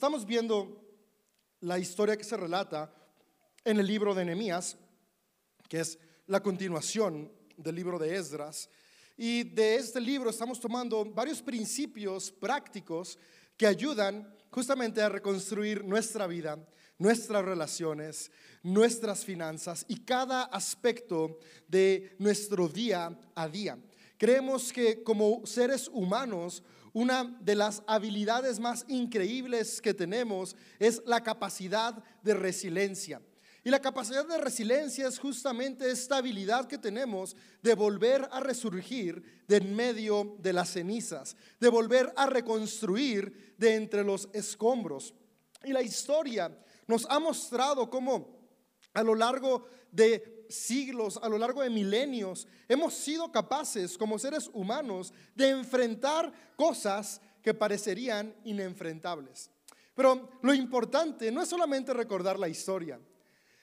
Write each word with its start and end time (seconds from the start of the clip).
Estamos 0.00 0.24
viendo 0.24 0.80
la 1.60 1.78
historia 1.78 2.16
que 2.16 2.24
se 2.24 2.34
relata 2.34 2.90
en 3.62 3.78
el 3.78 3.86
libro 3.86 4.14
de 4.14 4.24
Nehemías, 4.24 4.78
que 5.68 5.80
es 5.80 5.98
la 6.26 6.42
continuación 6.42 7.30
del 7.54 7.74
libro 7.74 7.98
de 7.98 8.16
Esdras. 8.16 8.70
Y 9.18 9.42
de 9.42 9.76
este 9.76 10.00
libro 10.00 10.30
estamos 10.30 10.58
tomando 10.58 11.04
varios 11.04 11.42
principios 11.42 12.32
prácticos 12.32 13.18
que 13.58 13.66
ayudan 13.66 14.34
justamente 14.50 15.02
a 15.02 15.10
reconstruir 15.10 15.84
nuestra 15.84 16.26
vida, 16.26 16.58
nuestras 16.96 17.44
relaciones, 17.44 18.30
nuestras 18.62 19.22
finanzas 19.22 19.84
y 19.86 20.00
cada 20.00 20.44
aspecto 20.44 21.40
de 21.68 22.16
nuestro 22.18 22.68
día 22.68 23.14
a 23.34 23.48
día. 23.48 23.78
Creemos 24.16 24.72
que 24.72 25.02
como 25.02 25.44
seres 25.44 25.88
humanos, 25.92 26.62
una 26.92 27.36
de 27.40 27.54
las 27.54 27.82
habilidades 27.86 28.58
más 28.60 28.84
increíbles 28.88 29.80
que 29.80 29.94
tenemos 29.94 30.56
es 30.78 31.02
la 31.06 31.22
capacidad 31.22 32.02
de 32.22 32.34
resiliencia. 32.34 33.20
Y 33.62 33.70
la 33.70 33.80
capacidad 33.80 34.26
de 34.26 34.38
resiliencia 34.38 35.06
es 35.06 35.18
justamente 35.18 35.90
esta 35.90 36.16
habilidad 36.16 36.66
que 36.66 36.78
tenemos 36.78 37.36
de 37.62 37.74
volver 37.74 38.26
a 38.32 38.40
resurgir 38.40 39.44
de 39.46 39.56
en 39.56 39.76
medio 39.76 40.36
de 40.38 40.54
las 40.54 40.70
cenizas, 40.70 41.36
de 41.58 41.68
volver 41.68 42.10
a 42.16 42.26
reconstruir 42.26 43.54
de 43.58 43.74
entre 43.74 44.02
los 44.02 44.30
escombros. 44.32 45.12
Y 45.62 45.72
la 45.72 45.82
historia 45.82 46.56
nos 46.86 47.06
ha 47.10 47.18
mostrado 47.18 47.90
cómo 47.90 48.40
a 48.94 49.02
lo 49.02 49.14
largo 49.14 49.66
de 49.92 50.39
siglos, 50.50 51.18
a 51.22 51.28
lo 51.28 51.38
largo 51.38 51.62
de 51.62 51.70
milenios, 51.70 52.46
hemos 52.68 52.94
sido 52.94 53.30
capaces 53.32 53.96
como 53.96 54.18
seres 54.18 54.50
humanos 54.52 55.12
de 55.34 55.50
enfrentar 55.50 56.32
cosas 56.56 57.20
que 57.42 57.54
parecerían 57.54 58.34
inenfrentables. 58.44 59.50
Pero 59.94 60.30
lo 60.42 60.54
importante 60.54 61.30
no 61.30 61.42
es 61.42 61.48
solamente 61.48 61.92
recordar 61.92 62.38
la 62.38 62.48
historia, 62.48 63.00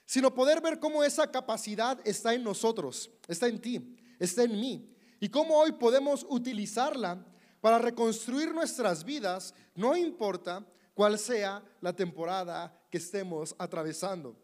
sino 0.04 0.34
poder 0.34 0.60
ver 0.60 0.78
cómo 0.78 1.04
esa 1.04 1.30
capacidad 1.30 2.00
está 2.06 2.34
en 2.34 2.44
nosotros, 2.44 3.10
está 3.26 3.46
en 3.46 3.60
ti, 3.60 3.96
está 4.18 4.44
en 4.44 4.58
mí, 4.58 4.94
y 5.20 5.28
cómo 5.28 5.58
hoy 5.58 5.72
podemos 5.72 6.26
utilizarla 6.28 7.24
para 7.60 7.78
reconstruir 7.78 8.54
nuestras 8.54 9.04
vidas, 9.04 9.54
no 9.74 9.96
importa 9.96 10.64
cuál 10.94 11.18
sea 11.18 11.62
la 11.80 11.94
temporada 11.94 12.86
que 12.90 12.98
estemos 12.98 13.54
atravesando. 13.58 14.36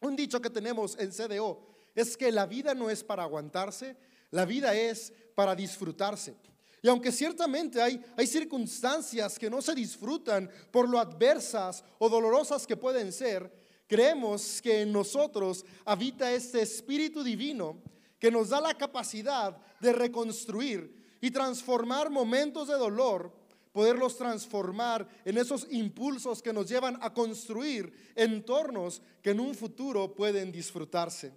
Un 0.00 0.16
dicho 0.16 0.40
que 0.40 0.50
tenemos 0.50 0.96
en 0.98 1.10
CDO 1.10 1.71
es 1.94 2.16
que 2.16 2.32
la 2.32 2.46
vida 2.46 2.74
no 2.74 2.90
es 2.90 3.02
para 3.04 3.22
aguantarse, 3.22 3.96
la 4.30 4.44
vida 4.44 4.74
es 4.74 5.12
para 5.34 5.54
disfrutarse. 5.54 6.34
Y 6.82 6.88
aunque 6.88 7.12
ciertamente 7.12 7.80
hay, 7.80 8.02
hay 8.16 8.26
circunstancias 8.26 9.38
que 9.38 9.48
no 9.48 9.62
se 9.62 9.74
disfrutan 9.74 10.50
por 10.70 10.88
lo 10.88 10.98
adversas 10.98 11.84
o 11.98 12.08
dolorosas 12.08 12.66
que 12.66 12.76
pueden 12.76 13.12
ser, 13.12 13.62
Creemos 13.92 14.62
que 14.62 14.80
en 14.80 14.90
nosotros 14.90 15.66
habita 15.84 16.32
este 16.32 16.62
Espíritu 16.62 17.22
Divino 17.22 17.82
que 18.18 18.30
nos 18.30 18.48
da 18.48 18.58
la 18.58 18.72
capacidad 18.72 19.54
de 19.80 19.92
reconstruir 19.92 20.96
y 21.20 21.30
transformar 21.30 22.08
momentos 22.08 22.68
de 22.68 22.74
dolor, 22.78 23.30
poderlos 23.70 24.16
transformar 24.16 25.06
en 25.26 25.36
esos 25.36 25.66
impulsos 25.70 26.40
que 26.40 26.54
nos 26.54 26.70
llevan 26.70 26.98
a 27.02 27.12
construir 27.12 27.92
entornos 28.14 29.02
que 29.20 29.32
en 29.32 29.40
un 29.40 29.54
futuro 29.54 30.14
pueden 30.14 30.50
disfrutarse. 30.50 31.34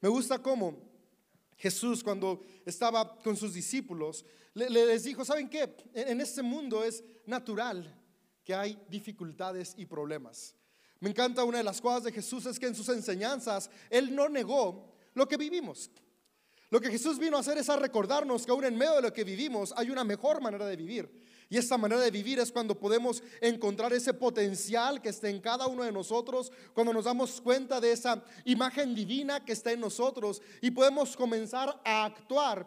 Me 0.00 0.08
gusta 0.08 0.38
cómo 0.38 0.76
Jesús 1.56 2.04
cuando 2.04 2.42
estaba 2.64 3.18
con 3.18 3.36
sus 3.36 3.52
discípulos 3.52 4.24
les 4.54 5.04
dijo, 5.04 5.24
¿saben 5.24 5.48
qué? 5.48 5.74
En 5.94 6.20
este 6.20 6.42
mundo 6.42 6.82
es 6.82 7.02
natural 7.26 7.94
que 8.44 8.54
hay 8.54 8.78
dificultades 8.88 9.74
y 9.76 9.86
problemas. 9.86 10.54
Me 11.00 11.10
encanta 11.10 11.44
una 11.44 11.58
de 11.58 11.64
las 11.64 11.80
cosas 11.80 12.04
de 12.04 12.12
Jesús 12.12 12.46
es 12.46 12.58
que 12.58 12.66
en 12.66 12.74
sus 12.74 12.88
enseñanzas 12.88 13.70
Él 13.90 14.14
no 14.14 14.28
negó 14.28 14.94
lo 15.14 15.28
que 15.28 15.36
vivimos. 15.36 15.90
Lo 16.70 16.80
que 16.80 16.90
Jesús 16.90 17.18
vino 17.18 17.36
a 17.36 17.40
hacer 17.40 17.56
es 17.58 17.68
a 17.70 17.76
recordarnos 17.76 18.44
que 18.44 18.50
aún 18.50 18.64
en 18.64 18.76
medio 18.76 18.96
de 18.96 19.02
lo 19.02 19.12
que 19.12 19.24
vivimos 19.24 19.72
hay 19.76 19.90
una 19.90 20.04
mejor 20.04 20.40
manera 20.42 20.66
de 20.66 20.76
vivir. 20.76 21.10
Y 21.50 21.56
esta 21.56 21.78
manera 21.78 22.02
de 22.02 22.10
vivir 22.10 22.38
es 22.38 22.52
cuando 22.52 22.78
podemos 22.78 23.22
encontrar 23.40 23.92
ese 23.94 24.12
potencial 24.12 25.00
que 25.00 25.08
está 25.08 25.30
en 25.30 25.40
cada 25.40 25.66
uno 25.66 25.82
de 25.82 25.92
nosotros, 25.92 26.52
cuando 26.74 26.92
nos 26.92 27.06
damos 27.06 27.40
cuenta 27.40 27.80
de 27.80 27.92
esa 27.92 28.22
imagen 28.44 28.94
divina 28.94 29.44
que 29.44 29.52
está 29.52 29.72
en 29.72 29.80
nosotros 29.80 30.42
y 30.60 30.70
podemos 30.70 31.16
comenzar 31.16 31.80
a 31.84 32.04
actuar 32.04 32.66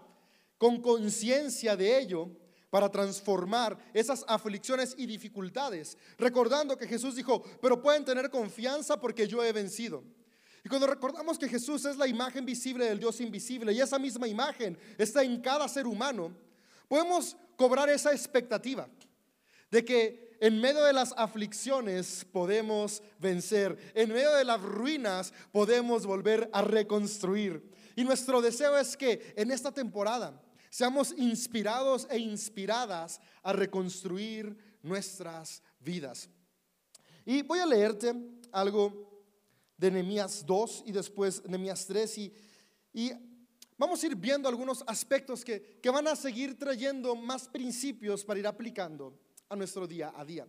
con 0.57 0.81
conciencia 0.81 1.75
de 1.75 1.99
ello 1.99 2.29
para 2.71 2.89
transformar 2.89 3.77
esas 3.93 4.25
aflicciones 4.27 4.95
y 4.97 5.05
dificultades, 5.05 5.97
recordando 6.17 6.77
que 6.77 6.87
Jesús 6.87 7.15
dijo, 7.15 7.43
pero 7.61 7.81
pueden 7.81 8.05
tener 8.05 8.31
confianza 8.31 8.99
porque 8.99 9.27
yo 9.27 9.43
he 9.43 9.51
vencido. 9.51 10.03
Y 10.63 10.69
cuando 10.69 10.87
recordamos 10.87 11.37
que 11.37 11.49
Jesús 11.49 11.85
es 11.85 11.97
la 11.97 12.07
imagen 12.07 12.45
visible 12.45 12.85
del 12.85 12.99
Dios 12.99 13.19
invisible 13.19 13.73
y 13.73 13.81
esa 13.81 13.99
misma 13.99 14.27
imagen 14.27 14.77
está 14.97 15.23
en 15.23 15.41
cada 15.41 15.67
ser 15.67 15.85
humano, 15.85 16.31
podemos 16.87 17.35
cobrar 17.61 17.89
esa 17.89 18.11
expectativa 18.11 18.89
de 19.69 19.85
que 19.85 20.37
en 20.41 20.59
medio 20.59 20.83
de 20.83 20.93
las 20.93 21.13
aflicciones 21.15 22.25
podemos 22.31 23.03
vencer, 23.19 23.77
en 23.93 24.09
medio 24.09 24.33
de 24.33 24.43
las 24.43 24.59
ruinas 24.59 25.31
podemos 25.51 26.07
volver 26.07 26.49
a 26.53 26.63
reconstruir. 26.63 27.71
Y 27.95 28.03
nuestro 28.03 28.41
deseo 28.41 28.75
es 28.77 28.97
que 28.97 29.33
en 29.35 29.51
esta 29.51 29.71
temporada, 29.71 30.41
Seamos 30.71 31.13
inspirados 31.17 32.07
e 32.09 32.17
inspiradas 32.17 33.19
a 33.43 33.51
reconstruir 33.51 34.55
nuestras 34.81 35.61
vidas. 35.81 36.29
Y 37.25 37.41
voy 37.41 37.59
a 37.59 37.65
leerte 37.65 38.15
algo 38.53 39.21
de 39.75 39.91
Nehemías 39.91 40.45
2 40.45 40.83
y 40.85 40.93
después 40.93 41.43
Nehemías 41.43 41.85
3 41.87 42.17
y, 42.19 42.33
y 42.93 43.11
vamos 43.81 44.03
a 44.03 44.05
ir 44.05 44.15
viendo 44.15 44.47
algunos 44.47 44.83
aspectos 44.85 45.43
que, 45.43 45.79
que 45.81 45.89
van 45.89 46.07
a 46.07 46.15
seguir 46.15 46.55
trayendo 46.55 47.15
más 47.15 47.47
principios 47.47 48.23
para 48.23 48.39
ir 48.39 48.45
aplicando 48.45 49.17
a 49.49 49.55
nuestro 49.55 49.87
día 49.87 50.13
a 50.15 50.23
día. 50.23 50.47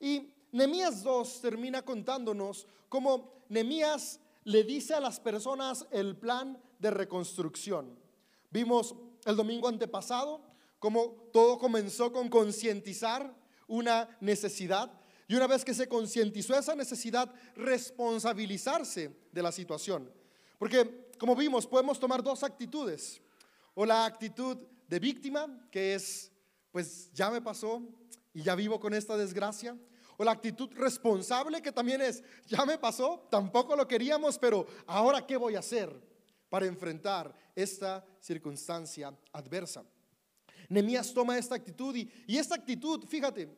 Y 0.00 0.32
Nehemías 0.50 1.04
2 1.04 1.40
termina 1.40 1.82
contándonos 1.82 2.66
cómo 2.88 3.44
Nehemías 3.48 4.18
le 4.42 4.64
dice 4.64 4.94
a 4.94 5.00
las 5.00 5.20
personas 5.20 5.86
el 5.92 6.16
plan 6.16 6.60
de 6.80 6.90
reconstrucción. 6.90 7.96
Vimos 8.50 8.96
el 9.26 9.36
domingo 9.36 9.68
antepasado, 9.68 10.42
como 10.80 11.28
todo 11.32 11.60
comenzó 11.60 12.12
con 12.12 12.28
concientizar 12.28 13.32
una 13.68 14.08
necesidad 14.20 14.90
y 15.28 15.36
una 15.36 15.46
vez 15.46 15.64
que 15.64 15.72
se 15.72 15.88
concientizó 15.88 16.58
esa 16.58 16.74
necesidad, 16.74 17.32
responsabilizarse 17.54 19.16
de 19.30 19.42
la 19.42 19.52
situación. 19.52 20.10
Porque, 20.58 21.01
como 21.22 21.36
vimos, 21.36 21.68
podemos 21.68 22.00
tomar 22.00 22.20
dos 22.20 22.42
actitudes. 22.42 23.22
O 23.74 23.86
la 23.86 24.04
actitud 24.06 24.56
de 24.88 24.98
víctima, 24.98 25.46
que 25.70 25.94
es, 25.94 26.32
pues 26.72 27.12
ya 27.12 27.30
me 27.30 27.40
pasó 27.40 27.80
y 28.34 28.42
ya 28.42 28.56
vivo 28.56 28.80
con 28.80 28.92
esta 28.92 29.16
desgracia. 29.16 29.78
O 30.16 30.24
la 30.24 30.32
actitud 30.32 30.68
responsable, 30.72 31.62
que 31.62 31.70
también 31.70 32.00
es, 32.02 32.24
ya 32.48 32.66
me 32.66 32.76
pasó, 32.76 33.28
tampoco 33.30 33.76
lo 33.76 33.86
queríamos, 33.86 34.36
pero 34.36 34.66
ahora 34.84 35.24
¿qué 35.24 35.36
voy 35.36 35.54
a 35.54 35.60
hacer? 35.60 35.94
para 36.48 36.66
enfrentar 36.66 37.32
esta 37.54 38.04
circunstancia 38.20 39.16
adversa. 39.32 39.84
Nemías 40.68 41.14
toma 41.14 41.38
esta 41.38 41.54
actitud 41.54 41.94
y, 41.94 42.36
esta 42.36 42.56
actitud, 42.56 43.06
fíjate, 43.06 43.48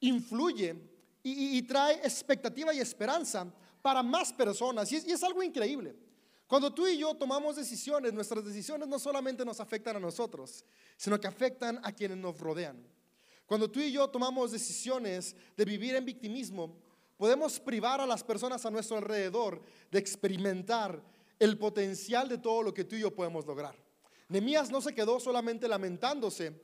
influye 0.00 0.74
y, 1.22 1.62
trae 1.62 1.94
expectativa 1.98 2.74
y 2.74 2.80
esperanza 2.80 3.46
para 3.80 4.02
más 4.02 4.32
personas. 4.32 4.90
Y 4.90 4.96
y 4.96 5.12
es 5.12 5.22
algo 5.22 5.40
increíble. 5.40 5.94
Cuando 6.46 6.72
tú 6.72 6.86
y 6.86 6.98
yo 6.98 7.14
tomamos 7.14 7.56
decisiones, 7.56 8.12
nuestras 8.12 8.44
decisiones 8.44 8.86
no 8.86 8.98
solamente 8.98 9.44
nos 9.44 9.58
afectan 9.58 9.96
a 9.96 10.00
nosotros, 10.00 10.64
sino 10.96 11.20
que 11.20 11.26
afectan 11.26 11.80
a 11.82 11.92
quienes 11.92 12.18
nos 12.18 12.38
rodean. 12.38 12.86
Cuando 13.46 13.70
tú 13.70 13.80
y 13.80 13.92
yo 13.92 14.08
tomamos 14.08 14.52
decisiones 14.52 15.34
de 15.56 15.64
vivir 15.64 15.96
en 15.96 16.04
victimismo, 16.04 16.76
podemos 17.16 17.58
privar 17.58 18.00
a 18.00 18.06
las 18.06 18.22
personas 18.22 18.64
a 18.64 18.70
nuestro 18.70 18.96
alrededor 18.96 19.60
de 19.90 19.98
experimentar 19.98 21.02
el 21.38 21.58
potencial 21.58 22.28
de 22.28 22.38
todo 22.38 22.62
lo 22.62 22.74
que 22.74 22.84
tú 22.84 22.96
y 22.96 23.00
yo 23.00 23.14
podemos 23.14 23.44
lograr. 23.44 23.74
Nemías 24.28 24.70
no 24.70 24.80
se 24.80 24.94
quedó 24.94 25.20
solamente 25.20 25.68
lamentándose 25.68 26.60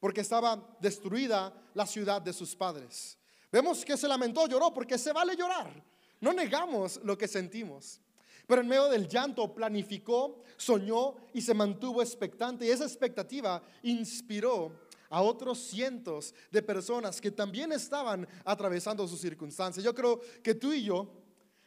porque 0.00 0.20
estaba 0.20 0.76
destruida 0.80 1.52
la 1.74 1.86
ciudad 1.86 2.20
de 2.20 2.32
sus 2.32 2.54
padres. 2.54 3.18
Vemos 3.50 3.84
que 3.84 3.96
se 3.96 4.08
lamentó, 4.08 4.46
lloró, 4.46 4.72
porque 4.72 4.98
se 4.98 5.12
vale 5.12 5.36
llorar. 5.36 5.82
No 6.20 6.32
negamos 6.32 7.00
lo 7.04 7.16
que 7.16 7.28
sentimos. 7.28 8.00
Pero 8.46 8.60
en 8.60 8.68
medio 8.68 8.88
del 8.88 9.08
llanto 9.08 9.54
planificó, 9.54 10.42
soñó 10.56 11.14
y 11.32 11.40
se 11.40 11.54
mantuvo 11.54 12.02
expectante. 12.02 12.66
Y 12.66 12.70
esa 12.70 12.84
expectativa 12.84 13.62
inspiró 13.82 14.72
a 15.08 15.22
otros 15.22 15.58
cientos 15.58 16.34
de 16.50 16.62
personas 16.62 17.20
que 17.20 17.30
también 17.30 17.72
estaban 17.72 18.26
atravesando 18.44 19.06
sus 19.06 19.20
circunstancias. 19.20 19.84
Yo 19.84 19.94
creo 19.94 20.20
que 20.42 20.54
tú 20.54 20.72
y 20.72 20.84
yo 20.84 21.08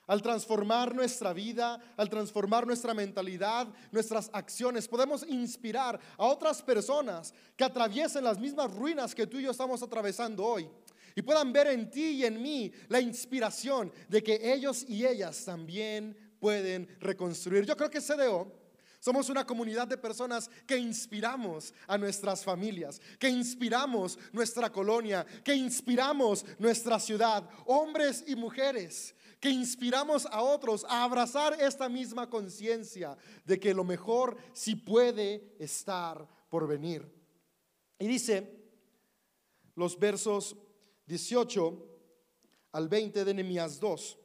al 0.07 0.21
transformar 0.21 0.95
nuestra 0.95 1.33
vida, 1.33 1.79
al 1.97 2.09
transformar 2.09 2.65
nuestra 2.65 2.93
mentalidad, 2.93 3.67
nuestras 3.91 4.29
acciones, 4.33 4.87
podemos 4.87 5.25
inspirar 5.27 5.99
a 6.17 6.25
otras 6.25 6.61
personas 6.61 7.33
que 7.55 7.65
atraviesen 7.65 8.23
las 8.23 8.39
mismas 8.39 8.73
ruinas 8.73 9.13
que 9.13 9.27
tú 9.27 9.37
y 9.37 9.43
yo 9.43 9.51
estamos 9.51 9.83
atravesando 9.83 10.43
hoy. 10.45 10.69
y 11.13 11.21
puedan 11.23 11.51
ver 11.51 11.65
en 11.67 11.89
ti 11.89 12.11
y 12.11 12.25
en 12.25 12.39
mí 12.39 12.71
la 12.89 13.01
inspiración 13.01 13.91
de 14.07 14.21
que 14.21 14.53
ellos 14.53 14.85
y 14.87 15.03
ellas 15.03 15.43
también 15.45 16.15
pueden 16.39 16.87
reconstruir. 16.99 17.65
Yo 17.65 17.75
creo 17.75 17.89
que 17.89 18.01
CDO 18.01 18.51
somos 18.99 19.29
una 19.29 19.45
comunidad 19.45 19.87
de 19.87 19.97
personas 19.97 20.49
que 20.65 20.77
inspiramos 20.77 21.73
a 21.87 21.97
nuestras 21.97 22.43
familias, 22.43 22.99
que 23.19 23.29
inspiramos 23.29 24.17
nuestra 24.31 24.71
colonia, 24.71 25.25
que 25.43 25.55
inspiramos 25.55 26.45
nuestra 26.57 26.99
ciudad, 26.99 27.47
hombres 27.65 28.23
y 28.27 28.35
mujeres, 28.35 29.15
que 29.39 29.49
inspiramos 29.49 30.25
a 30.25 30.41
otros 30.41 30.83
a 30.89 31.03
abrazar 31.03 31.55
esta 31.61 31.87
misma 31.87 32.29
conciencia 32.29 33.15
de 33.45 33.59
que 33.59 33.73
lo 33.73 33.83
mejor 33.83 34.35
sí 34.53 34.75
puede 34.75 35.55
estar 35.59 36.27
por 36.49 36.67
venir. 36.67 37.07
Y 37.99 38.07
dice 38.07 38.57
los 39.75 39.97
versos 39.97 40.55
18 41.05 41.85
al 42.71 42.89
20 42.89 43.23
de 43.23 43.33
Nehemías 43.33 43.79
2. 43.79 44.17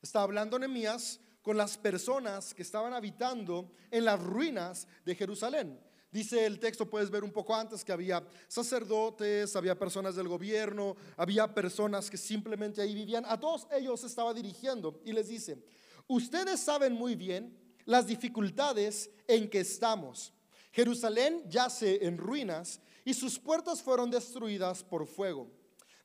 Está 0.00 0.22
hablando 0.22 0.58
Nehemías 0.58 1.20
con 1.44 1.58
las 1.58 1.76
personas 1.76 2.54
que 2.54 2.62
estaban 2.62 2.94
habitando 2.94 3.70
en 3.90 4.06
las 4.06 4.18
ruinas 4.18 4.88
de 5.04 5.14
Jerusalén. 5.14 5.78
Dice 6.10 6.46
el 6.46 6.58
texto, 6.58 6.88
puedes 6.88 7.10
ver 7.10 7.22
un 7.22 7.32
poco 7.32 7.54
antes, 7.54 7.84
que 7.84 7.92
había 7.92 8.26
sacerdotes, 8.48 9.54
había 9.54 9.78
personas 9.78 10.16
del 10.16 10.26
gobierno, 10.26 10.96
había 11.18 11.52
personas 11.52 12.08
que 12.08 12.16
simplemente 12.16 12.80
ahí 12.80 12.94
vivían. 12.94 13.26
A 13.26 13.38
todos 13.38 13.66
ellos 13.72 14.02
estaba 14.04 14.32
dirigiendo 14.32 15.02
y 15.04 15.12
les 15.12 15.28
dice, 15.28 15.62
ustedes 16.08 16.60
saben 16.60 16.94
muy 16.94 17.14
bien 17.14 17.54
las 17.84 18.06
dificultades 18.06 19.10
en 19.28 19.50
que 19.50 19.60
estamos. 19.60 20.32
Jerusalén 20.72 21.42
yace 21.50 22.06
en 22.06 22.16
ruinas 22.16 22.80
y 23.04 23.12
sus 23.12 23.38
puertas 23.38 23.82
fueron 23.82 24.10
destruidas 24.10 24.82
por 24.82 25.06
fuego. 25.06 25.50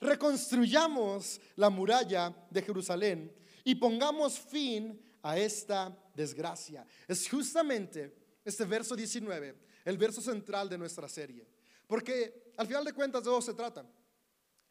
Reconstruyamos 0.01 1.39
la 1.55 1.69
muralla 1.69 2.35
de 2.49 2.61
Jerusalén 2.61 3.33
y 3.63 3.75
pongamos 3.75 4.37
fin 4.37 4.99
a 5.23 5.37
esta 5.37 5.95
desgracia. 6.15 6.85
Es 7.07 7.29
justamente 7.29 8.15
este 8.43 8.65
verso 8.65 8.95
19, 8.95 9.55
el 9.85 9.97
verso 9.97 10.21
central 10.21 10.69
de 10.69 10.77
nuestra 10.77 11.07
serie. 11.07 11.47
Porque 11.87 12.53
al 12.57 12.67
final 12.67 12.85
de 12.85 12.93
cuentas 12.93 13.23
de 13.23 13.29
eso 13.31 13.41
se 13.41 13.53
trata. 13.53 13.85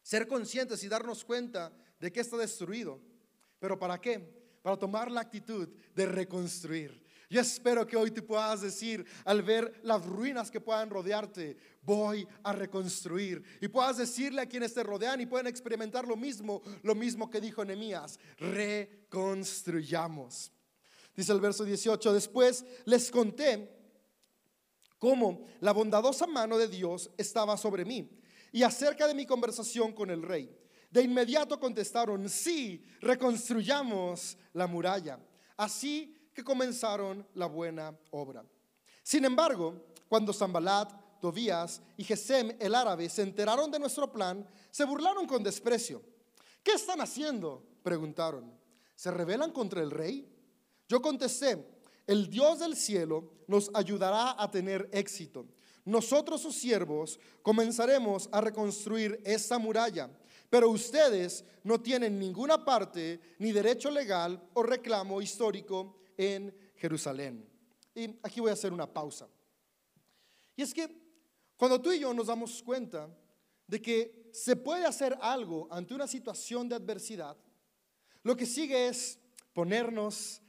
Ser 0.02 0.26
conscientes 0.26 0.82
y 0.84 0.88
darnos 0.88 1.24
cuenta 1.24 1.72
de 1.98 2.12
que 2.12 2.20
está 2.20 2.36
destruido. 2.36 3.00
Pero 3.58 3.78
¿para 3.78 4.00
qué? 4.00 4.18
Para 4.62 4.76
tomar 4.76 5.10
la 5.10 5.20
actitud 5.20 5.68
de 5.94 6.06
reconstruir. 6.06 7.02
Yo 7.30 7.42
espero 7.42 7.86
que 7.86 7.96
hoy 7.96 8.10
te 8.10 8.22
puedas 8.22 8.62
decir, 8.62 9.04
al 9.24 9.42
ver 9.42 9.80
las 9.82 10.06
ruinas 10.06 10.50
que 10.50 10.62
puedan 10.62 10.88
rodearte, 10.88 11.58
voy 11.82 12.26
a 12.42 12.54
reconstruir. 12.54 13.44
Y 13.60 13.68
puedas 13.68 13.98
decirle 13.98 14.40
a 14.40 14.46
quienes 14.46 14.72
te 14.72 14.82
rodean 14.82 15.20
y 15.20 15.26
pueden 15.26 15.46
experimentar 15.46 16.08
lo 16.08 16.16
mismo, 16.16 16.62
lo 16.82 16.94
mismo 16.94 17.28
que 17.28 17.38
dijo 17.40 17.62
Nehemías, 17.64 18.18
reconstruyamos. 18.38 20.50
Dice 21.14 21.32
el 21.32 21.40
verso 21.40 21.64
18, 21.64 22.14
después 22.14 22.64
les 22.86 23.10
conté 23.10 23.76
cómo 24.98 25.44
la 25.60 25.72
bondadosa 25.72 26.26
mano 26.26 26.56
de 26.56 26.68
Dios 26.68 27.10
estaba 27.18 27.58
sobre 27.58 27.84
mí 27.84 28.08
y 28.52 28.62
acerca 28.62 29.06
de 29.06 29.14
mi 29.14 29.26
conversación 29.26 29.92
con 29.92 30.08
el 30.10 30.22
rey. 30.22 30.50
De 30.90 31.02
inmediato 31.02 31.60
contestaron, 31.60 32.26
sí, 32.30 32.82
reconstruyamos 33.00 34.38
la 34.54 34.66
muralla. 34.66 35.18
Así 35.56 36.17
que 36.38 36.44
comenzaron 36.44 37.26
la 37.34 37.46
buena 37.46 37.98
obra. 38.12 38.44
Sin 39.02 39.24
embargo, 39.24 39.74
cuando 40.08 40.32
Zambalat, 40.32 41.20
Tobías 41.20 41.82
y 41.96 42.04
Gesem 42.04 42.56
el 42.60 42.76
árabe 42.76 43.08
se 43.08 43.22
enteraron 43.22 43.72
de 43.72 43.80
nuestro 43.80 44.12
plan, 44.12 44.48
se 44.70 44.84
burlaron 44.84 45.26
con 45.26 45.42
desprecio. 45.42 46.00
¿Qué 46.62 46.74
están 46.74 47.00
haciendo? 47.00 47.66
preguntaron. 47.82 48.56
¿Se 48.94 49.10
rebelan 49.10 49.50
contra 49.50 49.82
el 49.82 49.90
rey? 49.90 50.32
Yo 50.88 51.02
contesté, 51.02 51.58
el 52.06 52.30
Dios 52.30 52.60
del 52.60 52.76
cielo 52.76 53.32
nos 53.48 53.68
ayudará 53.74 54.40
a 54.40 54.48
tener 54.48 54.88
éxito. 54.92 55.44
Nosotros 55.84 56.40
sus 56.40 56.54
siervos 56.54 57.18
comenzaremos 57.42 58.28
a 58.30 58.40
reconstruir 58.40 59.20
esta 59.24 59.58
muralla, 59.58 60.08
pero 60.48 60.70
ustedes 60.70 61.44
no 61.64 61.80
tienen 61.80 62.16
ninguna 62.16 62.64
parte 62.64 63.20
ni 63.40 63.50
derecho 63.50 63.90
legal 63.90 64.40
o 64.54 64.62
reclamo 64.62 65.20
histórico 65.20 65.97
en 66.18 66.54
Jerusalén. 66.74 67.48
Y 67.94 68.18
aquí 68.22 68.40
voy 68.40 68.50
a 68.50 68.54
hacer 68.54 68.72
una 68.72 68.92
pausa. 68.92 69.28
Y 70.54 70.62
es 70.62 70.74
que 70.74 70.90
cuando 71.56 71.80
tú 71.80 71.92
y 71.92 72.00
yo 72.00 72.12
nos 72.12 72.26
damos 72.26 72.62
cuenta 72.62 73.08
de 73.66 73.80
que 73.80 74.28
se 74.32 74.56
puede 74.56 74.84
hacer 74.84 75.16
algo 75.20 75.68
ante 75.70 75.94
una 75.94 76.06
situación 76.06 76.68
de 76.68 76.74
adversidad, 76.74 77.36
lo 78.22 78.36
que 78.36 78.44
sigue 78.44 78.88
es 78.88 79.18
ponernos 79.52 80.42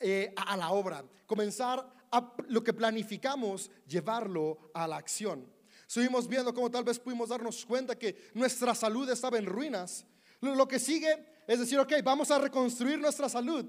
eh, 0.00 0.32
a 0.36 0.56
la 0.56 0.70
obra, 0.70 1.04
comenzar 1.26 1.94
a 2.10 2.34
lo 2.48 2.64
que 2.64 2.72
planificamos, 2.72 3.70
llevarlo 3.86 4.70
a 4.72 4.88
la 4.88 4.96
acción. 4.96 5.46
Seguimos 5.86 6.26
viendo 6.28 6.52
cómo 6.54 6.70
tal 6.70 6.84
vez 6.84 6.98
pudimos 6.98 7.28
darnos 7.28 7.64
cuenta 7.64 7.98
que 7.98 8.30
nuestra 8.34 8.74
salud 8.74 9.08
estaba 9.10 9.38
en 9.38 9.46
ruinas. 9.46 10.06
Lo 10.40 10.68
que 10.68 10.78
sigue 10.78 11.26
es 11.46 11.58
decir, 11.58 11.78
ok, 11.78 11.92
vamos 12.04 12.30
a 12.30 12.38
reconstruir 12.38 12.98
nuestra 12.98 13.28
salud 13.28 13.66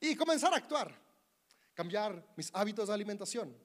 y 0.00 0.14
comenzar 0.14 0.52
a 0.52 0.56
actuar, 0.56 0.94
cambiar 1.74 2.24
mis 2.36 2.50
hábitos 2.54 2.88
de 2.88 2.94
alimentación, 2.94 3.56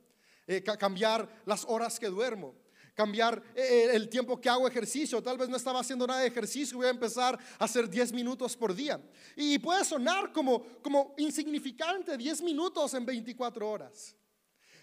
eh, 0.47 0.61
cambiar 0.61 1.41
las 1.45 1.65
horas 1.65 1.99
que 1.99 2.07
duermo, 2.07 2.55
cambiar 2.93 3.41
eh, 3.55 3.89
el 3.93 4.09
tiempo 4.09 4.39
que 4.39 4.49
hago 4.49 4.67
ejercicio. 4.67 5.21
Tal 5.21 5.37
vez 5.37 5.49
no 5.49 5.57
estaba 5.57 5.79
haciendo 5.79 6.05
nada 6.05 6.21
de 6.21 6.27
ejercicio, 6.27 6.77
voy 6.77 6.87
a 6.87 6.91
empezar 6.91 7.39
a 7.57 7.63
hacer 7.65 7.89
10 7.89 8.13
minutos 8.13 8.55
por 8.55 8.73
día. 8.73 9.01
Y 9.35 9.57
puede 9.59 9.83
sonar 9.83 10.31
como, 10.31 10.63
como 10.81 11.13
insignificante 11.17 12.17
10 12.17 12.41
minutos 12.41 12.93
en 12.93 13.05
24 13.05 13.69
horas. 13.69 14.15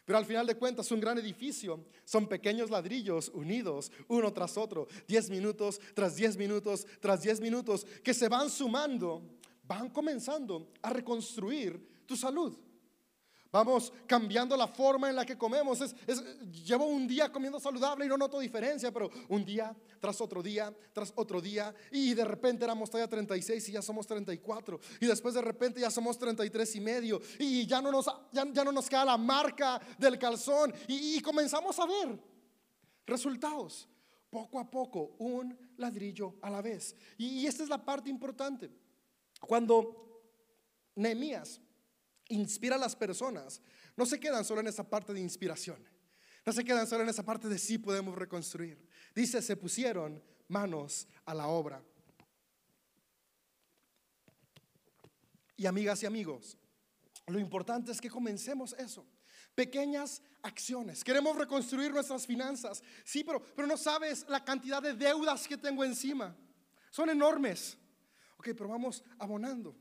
Pero 0.04 0.18
al 0.18 0.26
final 0.26 0.46
de 0.46 0.56
cuentas, 0.56 0.90
un 0.90 0.98
gran 0.98 1.18
edificio 1.18 1.84
son 2.04 2.26
pequeños 2.26 2.70
ladrillos 2.70 3.28
unidos 3.28 3.92
uno 4.08 4.32
tras 4.32 4.56
otro, 4.56 4.88
10 5.06 5.30
minutos 5.30 5.80
tras 5.94 6.16
10 6.16 6.36
minutos 6.36 6.86
tras 7.00 7.22
10 7.22 7.40
minutos, 7.40 7.86
que 8.02 8.14
se 8.14 8.28
van 8.28 8.50
sumando 8.50 9.38
van 9.70 9.88
comenzando 9.88 10.72
a 10.82 10.90
reconstruir 10.90 12.02
tu 12.04 12.16
salud. 12.16 12.58
Vamos 13.52 13.92
cambiando 14.04 14.56
la 14.56 14.66
forma 14.66 15.08
en 15.08 15.14
la 15.14 15.24
que 15.24 15.38
comemos. 15.38 15.80
Es, 15.80 15.94
llevo 16.64 16.86
un 16.86 17.06
día 17.06 17.30
comiendo 17.30 17.60
saludable 17.60 18.04
y 18.04 18.08
no 18.08 18.16
noto 18.16 18.40
diferencia, 18.40 18.90
pero 18.90 19.08
un 19.28 19.44
día 19.44 19.76
tras 20.00 20.20
otro 20.20 20.42
día, 20.42 20.74
tras 20.92 21.12
otro 21.14 21.40
día, 21.40 21.72
y 21.92 22.14
de 22.14 22.24
repente 22.24 22.64
éramos 22.64 22.90
talla 22.90 23.06
36 23.06 23.68
y 23.68 23.72
ya 23.72 23.82
somos 23.82 24.08
34, 24.08 24.80
y 25.00 25.06
después 25.06 25.34
de 25.34 25.42
repente 25.42 25.80
ya 25.80 25.90
somos 25.90 26.18
33 26.18 26.76
y 26.76 26.80
medio, 26.80 27.20
y 27.38 27.64
ya 27.66 27.80
no 27.80 27.92
nos, 27.92 28.06
ya, 28.32 28.44
no 28.44 28.72
nos 28.72 28.88
queda 28.88 29.04
la 29.04 29.18
marca 29.18 29.80
del 29.98 30.18
calzón, 30.18 30.72
y, 30.88 31.16
y 31.16 31.20
comenzamos 31.20 31.78
a 31.78 31.86
ver 31.86 32.18
resultados, 33.06 33.88
poco 34.30 34.58
a 34.58 34.68
poco, 34.68 35.16
un 35.18 35.56
ladrillo 35.76 36.36
a 36.40 36.50
la 36.50 36.62
vez. 36.62 36.96
Y, 37.18 37.40
y 37.40 37.46
esta 37.46 37.62
es 37.62 37.68
la 37.68 37.84
parte 37.84 38.08
importante. 38.08 38.70
Cuando 39.40 40.22
Nehemías 40.94 41.60
inspira 42.28 42.76
a 42.76 42.78
las 42.78 42.94
personas, 42.94 43.60
no 43.96 44.06
se 44.06 44.20
quedan 44.20 44.44
solo 44.44 44.60
en 44.60 44.68
esa 44.68 44.88
parte 44.88 45.12
de 45.12 45.20
inspiración. 45.20 45.82
No 46.46 46.52
se 46.52 46.64
quedan 46.64 46.86
solo 46.86 47.02
en 47.02 47.08
esa 47.08 47.24
parte 47.24 47.48
de 47.48 47.58
sí 47.58 47.78
podemos 47.78 48.16
reconstruir. 48.16 48.88
Dice, 49.14 49.42
se 49.42 49.56
pusieron 49.56 50.22
manos 50.48 51.06
a 51.24 51.34
la 51.34 51.48
obra. 51.48 51.82
Y 55.56 55.66
amigas 55.66 56.02
y 56.02 56.06
amigos, 56.06 56.56
lo 57.26 57.38
importante 57.38 57.92
es 57.92 58.00
que 58.00 58.08
comencemos 58.08 58.74
eso. 58.78 59.06
Pequeñas 59.54 60.22
acciones. 60.42 61.04
Queremos 61.04 61.36
reconstruir 61.36 61.92
nuestras 61.92 62.26
finanzas. 62.26 62.82
Sí, 63.04 63.22
pero, 63.24 63.42
pero 63.54 63.68
no 63.68 63.76
sabes 63.76 64.24
la 64.28 64.42
cantidad 64.42 64.82
de 64.82 64.94
deudas 64.94 65.46
que 65.46 65.58
tengo 65.58 65.84
encima. 65.84 66.34
Son 66.90 67.10
enormes. 67.10 67.76
Ok, 68.40 68.52
pero 68.56 68.70
vamos 68.70 69.04
abonando 69.18 69.76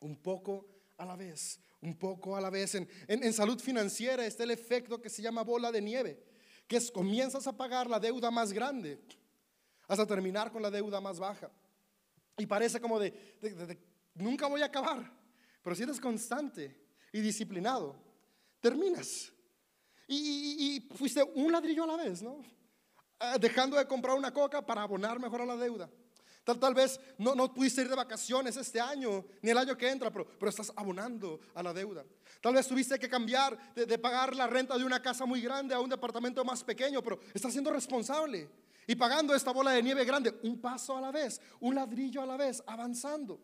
un 0.00 0.14
poco 0.20 0.66
a 0.98 1.06
la 1.06 1.16
vez, 1.16 1.58
un 1.80 1.98
poco 1.98 2.36
a 2.36 2.40
la 2.42 2.50
vez. 2.50 2.74
En, 2.74 3.32
salud 3.32 3.58
financiera 3.58 4.26
está 4.26 4.42
el 4.42 4.50
efecto 4.50 5.00
que 5.00 5.08
se 5.08 5.22
llama 5.22 5.42
bola 5.42 5.72
de 5.72 5.80
nieve, 5.80 6.22
que 6.66 6.76
es 6.76 6.90
comienzas 6.90 7.46
a 7.46 7.56
pagar 7.56 7.88
la 7.88 7.98
deuda 7.98 8.30
más 8.30 8.52
grande 8.52 9.00
hasta 9.86 10.06
terminar 10.06 10.52
con 10.52 10.60
la 10.60 10.70
deuda 10.70 11.00
más 11.00 11.18
baja. 11.18 11.50
Y 12.36 12.44
parece 12.44 12.78
como 12.78 12.98
de, 13.00 13.80
nunca 14.12 14.48
voy 14.48 14.60
a 14.60 14.66
acabar, 14.66 15.10
pero 15.62 15.74
si 15.74 15.84
eres 15.84 15.98
constante 15.98 16.78
y 17.10 17.22
disciplinado, 17.22 17.96
terminas. 18.60 19.32
Y, 20.06 20.76
y, 20.76 20.94
fuiste 20.94 21.22
un 21.22 21.50
ladrillo 21.50 21.84
a 21.84 21.86
la 21.86 21.96
vez, 21.96 22.20
¿no? 22.20 22.42
Ah, 23.18 23.38
dejando 23.38 23.78
de 23.78 23.86
comprar 23.86 24.14
una 24.14 24.30
coca 24.30 24.60
para 24.60 24.82
abonar 24.82 25.18
mejor 25.18 25.40
a 25.40 25.46
la 25.46 25.56
deuda. 25.56 25.88
Tal, 26.56 26.72
vez 26.72 26.98
no, 27.18 27.52
pudiste 27.52 27.82
ir 27.82 27.90
de 27.90 27.94
vacaciones 27.94 28.56
este 28.56 28.80
año, 28.80 29.22
ni 29.42 29.50
el 29.50 29.58
año 29.58 29.76
que 29.76 29.90
entra, 29.90 30.10
pero, 30.10 30.48
estás 30.48 30.72
abonando 30.74 31.40
a 31.54 31.62
la 31.62 31.74
deuda. 31.74 32.06
Tal 32.40 32.54
vez 32.54 32.66
tuviste 32.66 32.98
que 32.98 33.06
cambiar 33.06 33.74
de, 33.74 33.98
pagar 33.98 34.34
la 34.34 34.46
renta 34.46 34.78
de 34.78 34.84
una 34.84 35.02
casa 35.02 35.26
muy 35.26 35.42
grande 35.42 35.74
a 35.74 35.80
un 35.80 35.90
departamento 35.90 36.42
más 36.46 36.64
pequeño, 36.64 37.02
pero 37.02 37.20
estás 37.34 37.52
siendo 37.52 37.70
responsable. 37.70 38.48
y 38.86 38.96
pagando 38.96 39.34
esta 39.34 39.52
bola 39.52 39.72
de 39.72 39.82
nieve 39.82 40.02
grande, 40.06 40.40
un 40.44 40.58
paso 40.58 40.96
a 40.96 41.02
la 41.02 41.12
vez, 41.12 41.38
un 41.60 41.74
ladrillo 41.74 42.22
a 42.22 42.26
la 42.26 42.38
vez, 42.38 42.62
avanzando. 42.66 43.38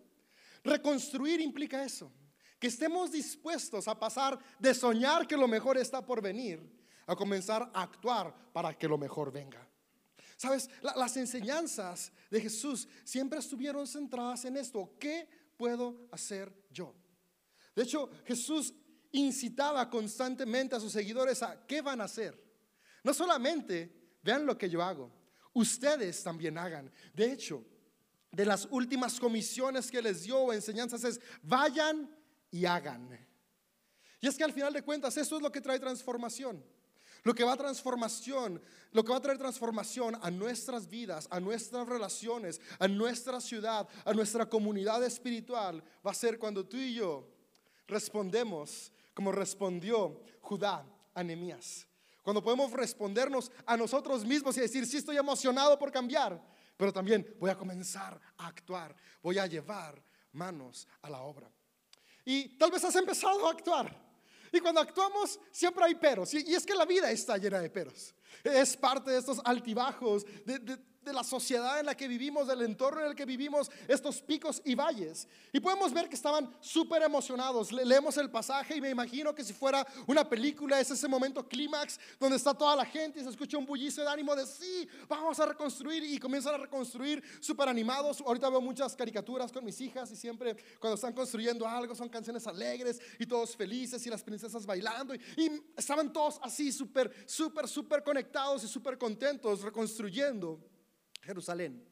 Reconstruir 0.63 1.43
implica 1.43 1.85
eso, 1.85 2.11
que 2.59 2.69
estemos 2.69 3.13
dispuestos 3.13 3.87
a 3.87 3.99
pasar 3.99 4.39
de 4.59 4.73
soñar 4.73 5.27
que 5.27 5.37
lo 5.37 5.47
mejor 5.47 5.77
está 5.77 6.01
por 6.01 6.23
venir 6.23 6.63
a 7.07 7.15
comenzar 7.15 7.71
a 7.75 7.83
actuar 7.83 8.35
para 8.55 8.73
que 8.73 8.89
lo 8.89 8.97
mejor 8.97 9.31
venga. 9.31 9.69
Sabes, 10.37 10.69
las 10.83 11.17
enseñanzas 11.17 12.13
de 12.31 12.41
Jesús 12.41 12.89
siempre 13.05 13.39
estuvieron 13.39 13.87
centradas 13.87 14.45
en 14.45 14.57
esto. 14.57 14.95
¿Qué 14.99 15.29
puedo 15.57 16.09
hacer 16.11 16.53
yo? 16.71 16.95
De 17.75 17.83
hecho, 17.83 18.11
Jesús 18.25 18.75
incitaba 19.13 19.89
constantemente 19.89 20.75
a 20.75 20.81
sus 20.81 20.93
seguidores 20.93 21.43
a 21.43 21.67
qué 21.67 21.81
van 21.81 22.01
a 22.01 22.05
hacer. 22.05 22.43
No 23.03 23.15
solamente 23.15 24.19
vean 24.23 24.47
lo 24.47 24.57
que 24.59 24.69
yo 24.69 24.83
hago, 24.83 25.11
ustedes 25.53 26.23
también 26.23 26.59
hagan. 26.59 26.91
De 27.13 27.33
hecho, 27.33 27.65
de 28.33 28.45
las 28.45 28.67
últimas 28.71 29.21
comisiones 29.21 29.91
que 29.91 30.03
les 30.03 30.25
dio 30.25 30.53
enseñanzas 30.53 31.05
es 31.05 31.21
vayan 31.43 32.11
y 32.51 32.65
hagan. 32.65 33.09
Y 34.21 34.27
es 34.27 34.37
que 34.37 34.45
al 34.45 34.53
final 34.53 34.73
de 34.73 34.83
cuentas 34.83 35.17
eso 35.17 35.37
es 35.37 35.43
lo 35.43 35.53
que 35.53 35.61
trae 35.61 35.79
transformación. 35.79 36.65
Lo 37.25 37.35
que 37.35 37.43
va 37.43 37.55
a 37.55 37.57
transformación, 37.57 38.63
lo 38.93 39.03
que 39.03 39.11
va 39.11 39.17
a 39.17 39.21
traer 39.21 39.39
transformación 39.39 40.17
a 40.21 40.31
nuestras 40.31 40.89
vidas, 40.89 41.27
a 41.31 41.41
nuestras 41.41 41.89
relaciones, 41.89 42.61
a 42.79 42.87
nuestra 42.87 43.41
ciudad, 43.41 43.89
a 44.05 44.13
nuestra 44.13 44.47
comunidad 44.47 45.03
espiritual, 45.03 45.83
va 46.07 46.11
a 46.11 46.15
ser 46.15 46.39
cuando 46.39 46.67
tú 46.67 46.77
y 46.77 46.95
yo 46.95 47.27
respondemos 47.87 48.93
como 49.15 49.33
respondió 49.33 50.21
Judá 50.41 50.87
a 51.15 51.23
Nehemías. 51.25 51.87
Cuando 52.23 52.43
podemos 52.43 52.73
respondernos 52.73 53.51
a 53.65 53.77
nosotros 53.77 54.25
mismos 54.25 54.57
y 54.59 54.61
decir, 54.61 54.87
sí 54.87 54.99
estoy 54.99 55.17
emocionado 55.17 55.79
por 55.79 55.91
cambiar, 55.91 56.43
pero 56.77 56.93
también 56.93 57.27
voy 57.39 57.51
a 57.51 57.57
comenzar 57.57 58.21
a 58.37 58.47
actuar, 58.47 58.95
voy 59.23 59.39
a 59.39 59.47
llevar 59.47 60.03
manos 60.33 60.87
a 61.01 61.09
la 61.09 61.21
obra. 61.21 61.51
Y 62.25 62.57
tal 62.59 62.71
vez 62.71 62.85
has 62.85 62.97
empezado 62.97 63.47
a 63.47 63.51
actuar. 63.51 64.05
Y 64.55 64.61
cuando 64.61 64.81
actuamos 64.81 65.41
siempre 65.51 65.85
hay 65.85 65.97
peros. 65.97 66.33
Y, 66.33 66.55
es 66.55 66.65
que 66.65 66.75
la 66.75 66.85
vida 66.85 67.11
está 67.11 67.37
llena 67.37 67.59
de 67.59 67.69
peros. 67.69 68.15
Es 68.45 68.77
parte 68.77 69.11
de 69.11 69.19
estos 69.19 69.41
altibajos, 69.45 70.25
de, 70.45 70.79
la 71.13 71.25
sociedad 71.25 71.81
en 71.81 71.87
la 71.87 71.97
que 71.97 72.09
vivimos, 72.09 72.47
del 72.47 72.63
entorno 72.63 73.01
en 73.01 73.09
el 73.09 73.15
que 73.15 73.25
vivimos, 73.25 73.71
estos 73.89 74.21
picos 74.21 74.63
y 74.65 74.75
valles. 74.75 75.29
Y 75.53 75.61
podemos 75.61 75.93
ver 75.93 76.09
que 76.09 76.15
estaban 76.15 76.55
súper 76.61 77.03
emocionados. 77.03 77.73
leemos 77.73 78.17
el 78.17 78.31
pasaje 78.31 78.77
y 78.77 78.81
me 78.81 78.91
imagino 78.91 79.35
que 79.35 79.45
si 79.45 79.53
fuera 79.53 79.87
una 80.07 80.29
película 80.29 80.81
es 80.81 80.91
ese 80.91 81.09
momento 81.09 81.47
clímax 81.47 81.99
donde 82.19 82.37
está 82.37 82.55
toda 82.55 82.77
la 82.77 82.85
gente 82.85 83.21
y 83.21 83.23
se 83.23 83.31
escucha 83.31 83.59
un 83.59 83.67
bullicio 83.67 84.03
de 84.03 84.11
ánimo 84.11 84.35
de 84.35 84.47
sí, 84.47 84.89
vamos 85.09 85.39
a 85.41 85.47
reconstruir 85.47 86.03
y 86.05 86.19
comienzan 86.19 86.55
a 86.55 86.59
reconstruir 86.59 87.23
súper 87.41 87.69
animados. 87.69 88.21
Ahorita 88.21 88.49
veo 88.49 88.61
muchas 88.61 88.97
caricaturas 88.97 89.53
con 89.53 89.65
mis 89.65 89.81
hijas 89.81 90.11
y 90.11 90.17
siempre 90.17 90.57
cuando 90.79 90.95
están 90.95 91.13
construyendo 91.13 91.67
algo 91.67 91.95
son 91.95 92.09
canciones 92.09 92.47
alegres 92.47 93.01
y 93.19 93.27
todos 93.27 93.57
felices 93.57 94.05
y 94.07 94.11
las 94.11 94.23
princesas 94.23 94.67
bailando 94.67 95.15
y, 95.15 95.21
y 95.37 95.63
estaban 95.77 96.13
todos 96.13 96.39
así 96.43 96.73
súper, 96.73 97.13
súper, 97.27 97.69
súper 97.69 98.03
conectados 98.03 98.65
y 98.65 98.69
súper 98.69 98.99
contentos 98.99 99.63
reconstruyendo. 99.63 100.74
Jerusalén. 101.25 101.85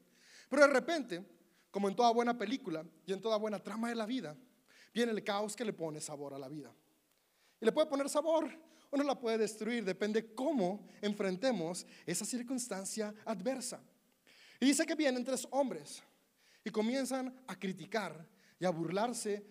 Pero 0.49 0.63
de 0.63 0.69
repente, 0.69 1.25
como 1.71 1.89
en 1.89 1.97
toda 1.97 2.13
buena 2.13 2.37
película 2.37 2.85
y 3.07 3.13
en 3.13 3.21
toda 3.21 3.37
buena 3.37 3.59
trama 3.59 3.89
de 3.89 3.95
la 3.95 4.07
vida, 4.07 4.37
viene 4.93 5.13
el 5.13 5.25
caos 5.25 5.57
que 5.57 5.65
le 5.65 5.73
pone 5.73 6.01
sabor 6.01 6.35
a 6.35 6.39
la 6.39 6.49
vida. 6.49 6.73
Y 7.61 7.65
le 7.65 7.73
puede 7.73 7.87
poner 7.87 8.09
sabor 8.09 8.51
o 8.91 8.97
no 8.97 9.05
la 9.05 9.19
puede 9.19 9.39
destruir, 9.39 9.85
depende 9.85 10.35
cómo 10.35 10.87
enfrentemos 11.01 11.87
esa 12.05 12.27
circunstancia 12.27 13.15
adversa. 13.25 13.83
Y 14.61 14.67
dice 14.67 14.85
que 14.85 14.95
vienen 14.95 15.25
tres 15.25 15.49
hombres 15.51 16.03
y 16.63 16.71
comienzan 16.71 17.35
a 17.47 17.59
criticar 17.59 18.29
y 18.61 18.67
a 18.67 18.71
burlarse 18.71 19.45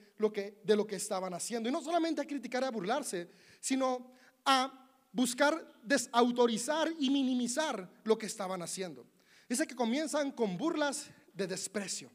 de 0.63 0.75
lo 0.75 0.85
que 0.85 0.95
estaban 0.95 1.33
haciendo. 1.33 1.67
Y 1.67 1.71
no 1.71 1.81
solamente 1.81 2.21
a 2.21 2.25
criticar 2.25 2.61
y 2.61 2.65
a 2.67 2.71
burlarse, 2.71 3.29
sino 3.59 4.13
a 4.45 4.89
buscar 5.11 5.67
desautorizar 5.83 6.89
y 6.99 7.09
minimizar 7.09 7.89
lo 8.03 8.17
que 8.17 8.27
estaban 8.27 8.61
haciendo. 8.61 9.05
Dice 9.51 9.67
que 9.67 9.75
comienzan 9.75 10.31
con 10.31 10.55
burlas 10.55 11.09
de 11.33 11.45
desprecio. 11.45 12.09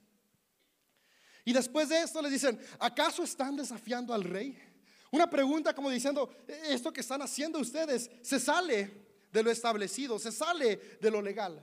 Y 1.44 1.52
después 1.52 1.90
de 1.90 2.00
esto 2.00 2.22
les 2.22 2.32
dicen, 2.32 2.58
¿acaso 2.78 3.22
están 3.24 3.56
desafiando 3.56 4.14
al 4.14 4.24
rey? 4.24 4.58
Una 5.10 5.28
pregunta 5.28 5.74
como 5.74 5.90
diciendo, 5.90 6.34
esto 6.48 6.90
que 6.90 7.02
están 7.02 7.20
haciendo 7.20 7.58
ustedes 7.58 8.10
se 8.22 8.40
sale 8.40 8.90
de 9.30 9.42
lo 9.42 9.50
establecido, 9.50 10.18
se 10.18 10.32
sale 10.32 10.76
de 10.98 11.10
lo 11.10 11.20
legal. 11.20 11.62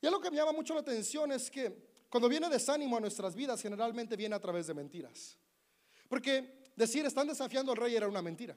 Y 0.00 0.06
algo 0.06 0.18
que 0.18 0.30
me 0.30 0.38
llama 0.38 0.52
mucho 0.52 0.72
la 0.72 0.80
atención 0.80 1.30
es 1.30 1.50
que 1.50 1.90
cuando 2.08 2.26
viene 2.26 2.48
desánimo 2.48 2.96
a 2.96 3.00
nuestras 3.00 3.34
vidas, 3.34 3.60
generalmente 3.60 4.16
viene 4.16 4.34
a 4.34 4.40
través 4.40 4.66
de 4.66 4.72
mentiras. 4.72 5.36
Porque 6.08 6.70
decir 6.74 7.04
están 7.04 7.28
desafiando 7.28 7.70
al 7.70 7.76
rey 7.76 7.94
era 7.94 8.08
una 8.08 8.22
mentira. 8.22 8.56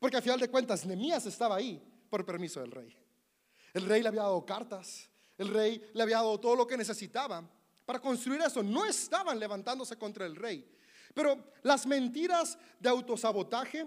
Porque 0.00 0.16
al 0.16 0.22
final 0.22 0.40
de 0.40 0.48
cuentas, 0.48 0.86
Nemías 0.86 1.26
estaba 1.26 1.56
ahí 1.56 1.86
por 2.08 2.24
permiso 2.24 2.62
del 2.62 2.70
rey. 2.70 2.96
El 3.74 3.84
rey 3.84 4.00
le 4.00 4.08
había 4.08 4.22
dado 4.22 4.46
cartas, 4.46 5.10
el 5.38 5.48
rey 5.48 5.82
le 5.92 6.02
había 6.02 6.16
dado 6.16 6.38
todo 6.40 6.56
lo 6.56 6.66
que 6.66 6.76
necesitaba 6.76 7.48
para 7.84 8.00
construir 8.00 8.40
eso. 8.40 8.62
No 8.62 8.84
estaban 8.84 9.38
levantándose 9.38 9.96
contra 9.96 10.26
el 10.26 10.36
rey. 10.36 10.68
Pero 11.14 11.52
las 11.62 11.86
mentiras 11.86 12.58
de 12.78 12.88
autosabotaje 12.88 13.86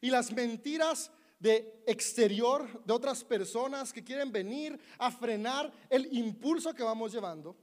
y 0.00 0.10
las 0.10 0.32
mentiras 0.32 1.10
de 1.38 1.82
exterior 1.86 2.84
de 2.84 2.92
otras 2.92 3.22
personas 3.22 3.92
que 3.92 4.02
quieren 4.02 4.32
venir 4.32 4.78
a 4.98 5.10
frenar 5.10 5.72
el 5.90 6.12
impulso 6.16 6.74
que 6.74 6.82
vamos 6.82 7.12
llevando, 7.12 7.56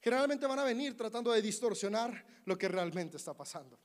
generalmente 0.00 0.46
van 0.46 0.58
a 0.60 0.64
venir 0.64 0.96
tratando 0.96 1.32
de 1.32 1.42
distorsionar 1.42 2.24
lo 2.44 2.56
que 2.56 2.68
realmente 2.68 3.16
está 3.16 3.34
pasando. 3.34 3.78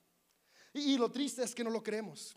Y, 0.73 0.97
lo 0.97 1.11
triste 1.11 1.43
es 1.43 1.53
que 1.53 1.63
no 1.63 1.69
lo 1.69 1.83
creemos. 1.83 2.33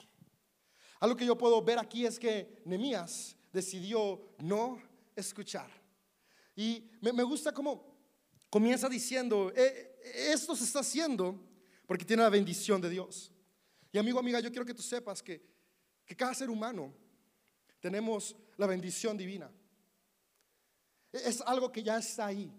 Algo 1.01 1.17
que 1.17 1.27
yo 1.27 1.39
puedo 1.39 1.63
ver 1.63 1.79
aquí 1.79 2.05
es 2.05 2.19
que 2.19 2.63
Nemías 2.65 3.37
decidió 3.53 4.35
no 4.39 4.83
escuchar. 5.15 5.71
Y 6.57 6.91
me, 7.01 7.23
gusta 7.23 7.53
cómo 7.53 7.97
comienza 8.49 8.89
diciendo, 8.89 9.53
eh, 9.55 10.01
esto 10.33 10.55
se 10.55 10.65
está 10.65 10.81
haciendo 10.81 11.41
porque 11.87 12.05
tiene 12.05 12.23
la 12.23 12.31
bendición 12.31 12.81
de 12.81 12.91
Dios. 12.91 13.33
Y 13.91 13.99
amigo, 13.99 14.19
amiga, 14.19 14.41
yo 14.41 14.51
quiero 14.51 14.65
que 14.65 14.75
tú 14.75 14.83
sepas 14.83 15.23
que, 15.23 15.45
que 16.05 16.17
cada 16.17 16.35
ser 16.35 16.51
humano 16.51 16.95
tenemos 17.81 18.37
la 18.57 18.67
bendición 18.67 19.17
divina. 19.17 19.51
E, 21.13 21.29
es 21.29 21.41
algo 21.43 21.71
que 21.71 21.83
ya 21.83 21.99
está 21.99 22.27
ahí. 22.27 22.53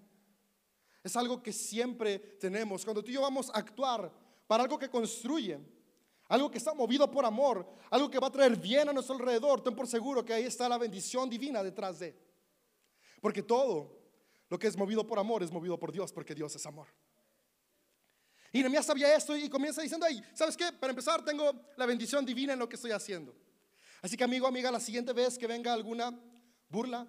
Es 1.04 1.16
algo 1.16 1.42
que 1.42 1.54
siempre 1.54 2.20
tenemos. 2.20 2.84
Cuando 2.84 3.04
tú 3.04 3.12
y 3.12 3.14
yo 3.14 3.22
vamos 3.22 3.50
a 3.50 3.60
actuar 3.60 4.12
para 4.48 4.64
algo 4.64 4.78
que 4.78 4.90
construye, 4.90 5.60
algo 6.28 6.50
que 6.50 6.58
está 6.58 6.74
movido 6.74 7.10
por 7.10 7.26
amor, 7.26 7.68
algo 7.92 8.10
que 8.10 8.20
va 8.20 8.28
a 8.28 8.32
traer 8.32 8.56
bien 8.56 8.90
a 8.90 8.94
nuestro 8.94 9.16
alrededor, 9.16 9.62
ten 9.62 9.76
por 9.76 9.88
seguro 9.88 10.26
que 10.26 10.34
ahí 10.34 10.44
está 10.44 10.68
la 10.68 10.78
bendición 10.78 11.30
divina 11.30 11.64
detrás 11.64 12.00
de. 12.00 12.25
Porque 13.26 13.42
todo 13.42 13.92
lo 14.50 14.60
que 14.60 14.68
es 14.68 14.78
movido 14.78 15.08
por 15.08 15.18
amor 15.18 15.42
es 15.42 15.52
movido 15.52 15.80
por 15.80 15.92
Dios, 15.92 16.14
porque 16.14 16.36
Dios 16.36 16.56
es 16.56 16.64
amor. 16.68 16.90
Y 18.52 18.60
Nehemías 18.60 18.86
sabía 18.86 19.16
esto 19.16 19.36
y 19.36 19.50
comienza 19.50 19.82
diciendo, 19.82 20.06
ay, 20.06 20.24
¿sabes 20.36 20.56
qué? 20.56 20.72
Para 20.72 20.92
empezar, 20.92 21.26
tengo 21.26 21.52
la 21.76 21.88
bendición 21.88 22.24
divina 22.24 22.54
en 22.54 22.60
lo 22.60 22.70
que 22.70 22.76
estoy 22.76 22.92
haciendo. 22.92 23.36
Así 24.04 24.16
que 24.16 24.24
amigo, 24.24 24.46
amiga, 24.46 24.70
la 24.70 24.80
siguiente 24.80 25.12
vez 25.12 25.40
que 25.40 25.48
venga 25.48 25.74
alguna 25.74 26.16
burla, 26.70 27.08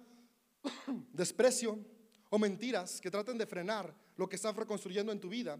desprecio 1.13 1.85
o 2.31 2.39
mentiras 2.39 2.99
que 2.99 3.11
traten 3.11 3.37
de 3.37 3.45
frenar 3.45 3.93
lo 4.15 4.27
que 4.27 4.37
estás 4.37 4.55
reconstruyendo 4.55 5.11
en 5.11 5.19
tu 5.19 5.29
vida, 5.29 5.59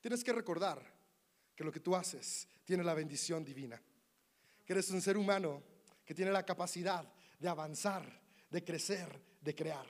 tienes 0.00 0.22
que 0.22 0.32
recordar 0.32 0.80
que 1.56 1.64
lo 1.64 1.72
que 1.72 1.80
tú 1.80 1.96
haces 1.96 2.46
tiene 2.64 2.84
la 2.84 2.94
bendición 2.94 3.44
divina. 3.44 3.82
Que 4.64 4.72
eres 4.72 4.88
un 4.92 5.02
ser 5.02 5.16
humano 5.16 5.64
que 6.04 6.14
tiene 6.14 6.30
la 6.30 6.46
capacidad 6.46 7.12
de 7.40 7.48
avanzar, 7.48 8.22
de 8.48 8.62
crecer, 8.62 9.29
de 9.40 9.54
crear. 9.54 9.86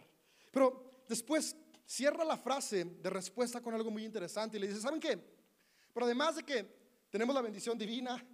Pero 0.51 1.05
después 1.09 1.57
cierra 1.85 2.25
la 2.25 2.37
frase 2.37 2.85
de 2.85 3.11
respuesta 3.11 3.61
con 3.61 3.75
algo 3.75 3.91
muy 3.91 4.05
interesante 4.05 4.57
y 4.57 4.61
le 4.61 4.69
dice, 4.69 4.81
¿saben 4.81 5.01
qué? 5.01 5.19
Pero 5.93 6.07
además 6.07 6.37
de 6.37 6.45
que 6.45 6.65
tenemos 7.11 7.35
la 7.35 7.43
bendición 7.43 7.77
divina 7.77 8.25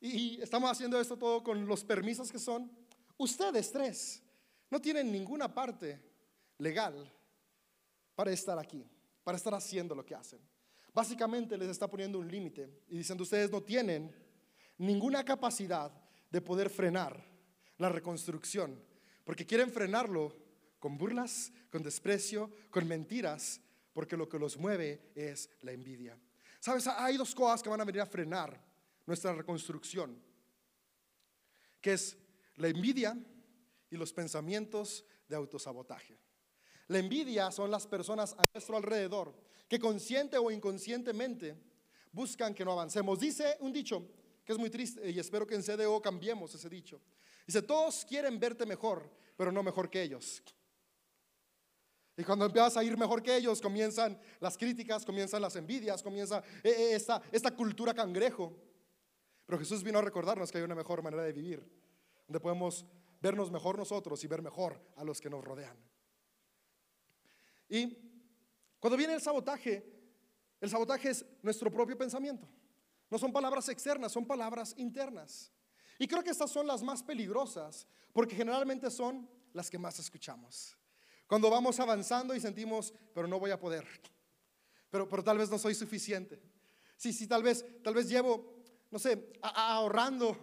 y 0.00 0.40
estamos 0.40 0.70
haciendo 0.70 1.00
esto 1.00 1.16
todo 1.16 1.42
con 1.42 1.66
los 1.66 1.84
permisos 1.84 2.30
que 2.30 2.38
son, 2.38 2.70
ustedes 3.16 3.72
tres 3.72 4.22
no 4.70 4.80
tienen 4.80 5.10
ninguna 5.10 5.52
parte 5.52 6.02
legal 6.58 7.10
para 8.14 8.30
estar 8.32 8.58
aquí, 8.58 8.86
para 9.24 9.36
estar 9.36 9.54
haciendo 9.54 9.94
lo 9.94 10.04
que 10.04 10.14
hacen. 10.14 10.40
Básicamente 10.92 11.56
les 11.58 11.68
está 11.68 11.88
poniendo 11.88 12.18
un 12.18 12.30
límite 12.30 12.82
y 12.88 12.98
diciendo, 12.98 13.22
ustedes 13.22 13.50
no 13.50 13.62
tienen 13.62 14.14
ninguna 14.78 15.24
capacidad 15.24 15.92
de 16.30 16.40
poder 16.40 16.70
frenar 16.70 17.22
la 17.78 17.88
reconstrucción, 17.88 18.82
porque 19.24 19.46
quieren 19.46 19.70
frenarlo 19.70 20.34
con 20.86 20.96
burlas, 20.96 21.52
con 21.68 21.82
desprecio, 21.82 22.48
con 22.70 22.86
mentiras, 22.86 23.60
porque 23.92 24.16
lo 24.16 24.28
que 24.28 24.38
los 24.38 24.56
mueve 24.56 25.10
es 25.16 25.50
la 25.62 25.72
envidia. 25.72 26.16
Sabes, 26.60 26.86
hay 26.86 27.16
dos 27.16 27.34
cosas 27.34 27.60
que 27.60 27.68
van 27.68 27.80
a 27.80 27.84
venir 27.84 28.02
a 28.02 28.06
frenar 28.06 28.64
nuestra 29.04 29.32
reconstrucción, 29.32 30.16
que 31.80 31.94
es 31.94 32.16
la 32.54 32.68
envidia 32.68 33.18
y 33.90 33.96
los 33.96 34.12
pensamientos 34.12 35.04
de 35.28 35.34
autosabotaje. 35.34 36.20
La 36.86 37.00
envidia 37.00 37.50
son 37.50 37.68
las 37.68 37.84
personas 37.84 38.36
a 38.38 38.44
nuestro 38.54 38.76
alrededor 38.76 39.34
que 39.66 39.80
consciente 39.80 40.38
o 40.38 40.52
inconscientemente 40.52 41.60
buscan 42.12 42.54
que 42.54 42.64
no 42.64 42.70
avancemos. 42.70 43.18
Dice 43.18 43.56
un 43.58 43.72
dicho 43.72 44.08
que 44.44 44.52
es 44.52 44.58
muy 44.58 44.70
triste 44.70 45.10
y 45.10 45.18
espero 45.18 45.48
que 45.48 45.56
en 45.56 45.64
CDO 45.64 46.00
cambiemos 46.00 46.54
ese 46.54 46.68
dicho. 46.68 47.00
Dice, 47.44 47.62
todos 47.62 48.04
quieren 48.04 48.38
verte 48.38 48.64
mejor, 48.64 49.10
pero 49.36 49.50
no 49.50 49.64
mejor 49.64 49.90
que 49.90 50.00
ellos. 50.00 50.44
Y 52.16 52.24
cuando 52.24 52.46
empiezas 52.46 52.76
a 52.78 52.84
ir 52.84 52.96
mejor 52.96 53.22
que 53.22 53.36
ellos, 53.36 53.60
comienzan 53.60 54.18
las 54.40 54.56
críticas, 54.56 55.04
comienzan 55.04 55.42
las 55.42 55.54
envidias, 55.56 56.02
comienza 56.02 56.38
eh, 56.62 56.70
eh, 56.70 56.94
esta, 56.94 57.20
esta 57.30 57.50
cultura 57.50 57.92
cangrejo. 57.92 58.56
Pero 59.44 59.58
Jesús 59.58 59.82
vino 59.82 59.98
a 59.98 60.02
recordarnos 60.02 60.50
que 60.50 60.58
hay 60.58 60.64
una 60.64 60.74
mejor 60.74 61.02
manera 61.02 61.22
de 61.22 61.32
vivir, 61.32 61.62
donde 62.26 62.40
podemos 62.40 62.86
vernos 63.20 63.50
mejor 63.50 63.78
nosotros 63.78 64.22
y 64.24 64.26
ver 64.26 64.40
mejor 64.40 64.80
a 64.96 65.04
los 65.04 65.20
que 65.20 65.28
nos 65.28 65.44
rodean. 65.44 65.76
Y 67.68 67.98
cuando 68.80 68.96
viene 68.96 69.14
el 69.14 69.20
sabotaje, 69.20 69.84
el 70.60 70.70
sabotaje 70.70 71.10
es 71.10 71.24
nuestro 71.42 71.70
propio 71.70 71.98
pensamiento. 71.98 72.48
No 73.10 73.18
son 73.18 73.32
palabras 73.32 73.68
externas, 73.68 74.10
son 74.10 74.26
palabras 74.26 74.74
internas. 74.78 75.52
Y 75.98 76.06
creo 76.06 76.22
que 76.22 76.30
estas 76.30 76.50
son 76.50 76.66
las 76.66 76.82
más 76.82 77.02
peligrosas, 77.02 77.86
porque 78.12 78.34
generalmente 78.34 78.90
son 78.90 79.28
las 79.52 79.70
que 79.70 79.78
más 79.78 79.98
escuchamos. 79.98 80.76
Cuando 81.26 81.50
vamos 81.50 81.80
avanzando 81.80 82.34
y 82.34 82.40
sentimos, 82.40 82.94
pero 83.14 83.26
no 83.26 83.40
voy 83.40 83.50
a 83.50 83.58
poder, 83.58 83.86
pero, 84.90 85.08
pero 85.08 85.24
tal 85.24 85.38
vez 85.38 85.50
no 85.50 85.58
soy 85.58 85.74
suficiente. 85.74 86.40
Sí, 86.96 87.12
sí, 87.12 87.26
tal 87.26 87.42
vez, 87.42 87.64
tal 87.82 87.94
vez 87.94 88.08
llevo, 88.08 88.62
no 88.90 88.98
sé, 88.98 89.32
ahorrando 89.42 90.36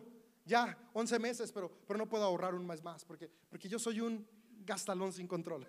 ya 0.46 0.78
11 0.94 1.20
meses, 1.20 1.52
pero, 1.52 1.72
pero 1.88 1.98
no 1.98 2.08
puedo 2.08 2.24
ahorrar 2.24 2.54
un 2.54 2.66
mes 2.66 2.84
más, 2.84 3.06
porque, 3.06 3.30
porque 3.50 3.70
yo 3.70 3.80
soy 3.80 4.02
un 4.02 4.28
gastalón 4.66 5.14
sin 5.14 5.28
control. 5.28 5.68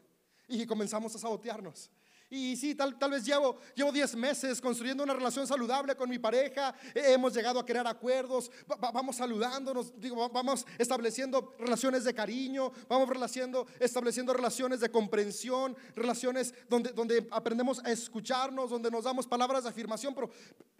Y 0.48 0.66
comenzamos 0.66 1.14
a 1.14 1.18
sabotearnos. 1.18 1.90
Y 2.34 2.56
sí, 2.56 2.74
tal, 2.74 2.98
tal 2.98 3.12
vez 3.12 3.24
llevo, 3.24 3.58
llevo 3.76 3.92
10 3.92 4.16
meses 4.16 4.60
construyendo 4.60 5.04
una 5.04 5.14
relación 5.14 5.46
saludable 5.46 5.94
con 5.94 6.10
mi 6.10 6.18
pareja, 6.18 6.74
hemos 6.92 7.32
llegado 7.32 7.60
a 7.60 7.64
crear 7.64 7.86
acuerdos, 7.86 8.50
vamos 8.92 9.14
saludándonos, 9.14 9.92
digo, 10.00 10.28
vamos 10.30 10.66
estableciendo 10.76 11.54
relaciones 11.60 12.02
de 12.02 12.12
cariño, 12.12 12.72
vamos 12.88 13.06
estableciendo, 13.08 13.68
estableciendo 13.78 14.32
relaciones 14.32 14.80
de 14.80 14.90
comprensión, 14.90 15.76
relaciones 15.94 16.52
donde, 16.68 16.90
donde 16.90 17.28
aprendemos 17.30 17.78
a 17.84 17.92
escucharnos, 17.92 18.68
donde 18.68 18.90
nos 18.90 19.04
damos 19.04 19.28
palabras 19.28 19.62
de 19.62 19.70
afirmación, 19.70 20.12
pero, 20.12 20.28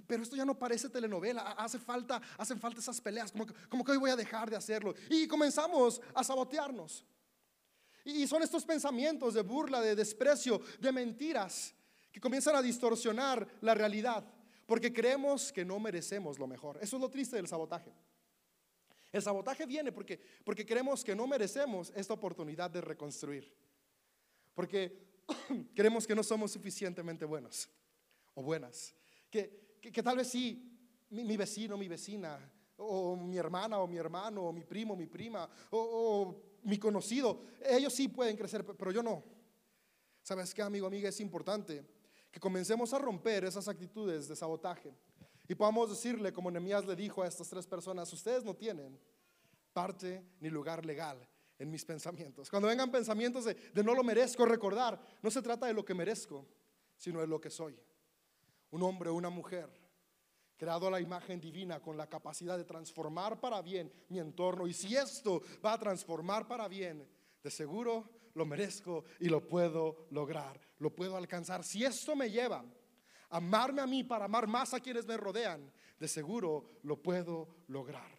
pero 0.08 0.24
esto 0.24 0.34
ya 0.34 0.44
no 0.44 0.58
parece 0.58 0.88
telenovela, 0.88 1.52
hace 1.52 1.78
falta, 1.78 2.20
hacen 2.36 2.58
falta 2.58 2.80
esas 2.80 3.00
peleas, 3.00 3.30
como 3.30 3.46
como 3.68 3.84
que 3.84 3.92
hoy 3.92 3.98
voy 3.98 4.10
a 4.10 4.16
dejar 4.16 4.50
de 4.50 4.56
hacerlo. 4.56 4.92
Y 5.08 5.28
comenzamos 5.28 6.00
a 6.14 6.24
sabotearnos. 6.24 7.04
Y 8.04 8.26
son 8.26 8.42
estos 8.42 8.64
pensamientos 8.64 9.34
de 9.34 9.42
burla, 9.42 9.80
de 9.80 9.96
desprecio, 9.96 10.60
de 10.78 10.92
mentiras 10.92 11.74
que 12.12 12.20
comienzan 12.20 12.54
a 12.56 12.62
distorsionar 12.62 13.46
la 13.60 13.74
realidad 13.74 14.24
porque 14.66 14.92
creemos 14.92 15.52
que 15.52 15.64
no 15.64 15.78
merecemos 15.78 16.38
lo 16.38 16.46
mejor. 16.46 16.78
Eso 16.80 16.96
es 16.96 17.02
lo 17.02 17.10
triste 17.10 17.36
del 17.36 17.48
sabotaje. 17.48 17.92
El 19.12 19.22
sabotaje 19.22 19.66
viene 19.66 19.92
porque, 19.92 20.20
porque 20.44 20.66
creemos 20.66 21.04
que 21.04 21.14
no 21.14 21.26
merecemos 21.26 21.92
esta 21.94 22.14
oportunidad 22.14 22.70
de 22.70 22.80
reconstruir. 22.80 23.52
Porque 24.54 25.06
creemos 25.74 26.06
que 26.06 26.14
no 26.14 26.22
somos 26.22 26.52
suficientemente 26.52 27.24
buenos 27.24 27.68
o 28.34 28.42
buenas. 28.42 28.94
Que, 29.30 29.78
que, 29.80 30.02
tal 30.02 30.16
vez 30.16 30.28
sí, 30.28 30.78
mi, 31.10 31.24
mi, 31.24 31.36
vecino, 31.36 31.76
mi 31.76 31.88
vecina, 31.88 32.50
o 32.76 33.16
mi 33.16 33.36
hermana 33.36 33.78
o 33.78 33.86
mi 33.86 33.96
hermano, 33.96 34.44
o 34.44 34.52
mi 34.52 34.64
primo, 34.64 34.96
mi 34.96 35.06
prima, 35.06 35.48
o, 35.70 35.78
o 35.78 36.53
mi 36.64 36.78
conocido, 36.78 37.42
ellos 37.64 37.92
sí 37.92 38.08
pueden 38.08 38.36
crecer, 38.36 38.64
pero 38.64 38.90
yo 38.90 39.02
no. 39.02 39.22
¿Sabes 40.22 40.54
qué, 40.54 40.62
amigo, 40.62 40.86
amiga? 40.86 41.08
Es 41.08 41.20
importante 41.20 41.84
que 42.30 42.40
comencemos 42.40 42.92
a 42.94 42.98
romper 42.98 43.44
esas 43.44 43.68
actitudes 43.68 44.26
de 44.26 44.34
sabotaje 44.34 44.92
y 45.46 45.54
podamos 45.54 45.90
decirle, 45.90 46.32
como 46.32 46.50
Nehemías 46.50 46.86
le 46.86 46.96
dijo 46.96 47.22
a 47.22 47.28
estas 47.28 47.48
tres 47.48 47.66
personas, 47.66 48.12
ustedes 48.12 48.44
no 48.44 48.54
tienen 48.54 48.98
parte 49.72 50.24
ni 50.40 50.48
lugar 50.48 50.86
legal 50.86 51.28
en 51.58 51.70
mis 51.70 51.84
pensamientos. 51.84 52.48
Cuando 52.48 52.68
vengan 52.68 52.90
pensamientos 52.90 53.44
de, 53.44 53.54
de 53.54 53.84
no 53.84 53.94
lo 53.94 54.02
merezco, 54.02 54.46
recordar, 54.46 55.00
no 55.22 55.30
se 55.30 55.42
trata 55.42 55.66
de 55.66 55.74
lo 55.74 55.84
que 55.84 55.94
merezco, 55.94 56.46
sino 56.96 57.20
de 57.20 57.26
lo 57.26 57.40
que 57.40 57.50
soy. 57.50 57.78
Un 58.70 58.82
hombre 58.82 59.10
o 59.10 59.14
una 59.14 59.30
mujer 59.30 59.83
creado 60.56 60.90
la 60.90 61.00
imagen 61.00 61.40
divina 61.40 61.80
con 61.80 61.96
la 61.96 62.08
capacidad 62.08 62.56
de 62.56 62.64
transformar 62.64 63.40
para 63.40 63.60
bien 63.62 63.92
mi 64.08 64.18
entorno. 64.18 64.66
Y 64.66 64.72
si 64.72 64.96
esto 64.96 65.42
va 65.64 65.74
a 65.74 65.78
transformar 65.78 66.46
para 66.46 66.68
bien, 66.68 67.06
de 67.42 67.50
seguro 67.50 68.08
lo 68.34 68.46
merezco 68.46 69.04
y 69.20 69.28
lo 69.28 69.46
puedo 69.46 70.06
lograr, 70.10 70.60
lo 70.78 70.94
puedo 70.94 71.16
alcanzar. 71.16 71.64
Si 71.64 71.84
esto 71.84 72.16
me 72.16 72.30
lleva 72.30 72.64
a 73.30 73.36
amarme 73.36 73.82
a 73.82 73.86
mí 73.86 74.04
para 74.04 74.26
amar 74.26 74.46
más 74.46 74.74
a 74.74 74.80
quienes 74.80 75.06
me 75.06 75.16
rodean, 75.16 75.72
de 75.98 76.08
seguro 76.08 76.78
lo 76.82 77.00
puedo 77.00 77.56
lograr. 77.68 78.10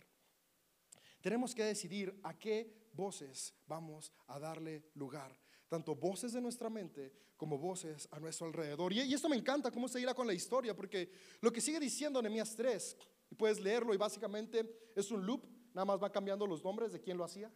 Tenemos 1.21 1.55
que 1.55 1.63
decidir 1.63 2.19
a 2.23 2.37
qué 2.37 2.84
voces 2.95 3.53
vamos 3.67 4.11
a 4.27 4.39
darle 4.39 4.89
lugar 4.95 5.37
tanto 5.67 5.95
voces 5.95 6.33
de 6.33 6.41
nuestra 6.41 6.69
mente 6.69 7.11
como 7.35 7.57
voces 7.57 8.07
a 8.11 8.19
nuestro 8.19 8.47
alrededor. 8.47 8.93
Y, 8.93 9.13
esto 9.13 9.29
me 9.29 9.35
encanta 9.35 9.71
cómo 9.71 9.87
se 9.87 9.99
irá 9.99 10.13
con 10.13 10.27
la 10.27 10.33
historia, 10.33 10.75
porque 10.75 11.11
lo 11.41 11.51
que 11.51 11.61
sigue 11.61 11.79
diciendo 11.79 12.21
Nehemías 12.21 12.55
3, 12.55 12.97
y 13.31 13.35
puedes 13.35 13.59
leerlo 13.59 13.93
y 13.93 13.97
básicamente 13.97 14.91
es 14.95 15.11
un 15.11 15.25
loop, 15.25 15.45
nada 15.73 15.85
más 15.85 16.01
va 16.01 16.11
cambiando 16.11 16.47
los 16.47 16.63
nombres 16.63 16.91
de 16.91 17.01
quién 17.01 17.17
lo 17.17 17.23
hacía, 17.23 17.51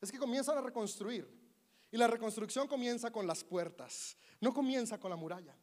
es 0.00 0.10
que 0.10 0.18
comienzan 0.18 0.58
a 0.58 0.60
reconstruir. 0.60 1.38
Y 1.92 1.96
la 1.96 2.06
reconstrucción 2.06 2.68
comienza 2.68 3.10
con 3.10 3.26
las 3.26 3.42
puertas, 3.42 4.16
no 4.40 4.54
comienza 4.54 4.98
con 4.98 5.10
la 5.10 5.16
muralla. 5.16 5.56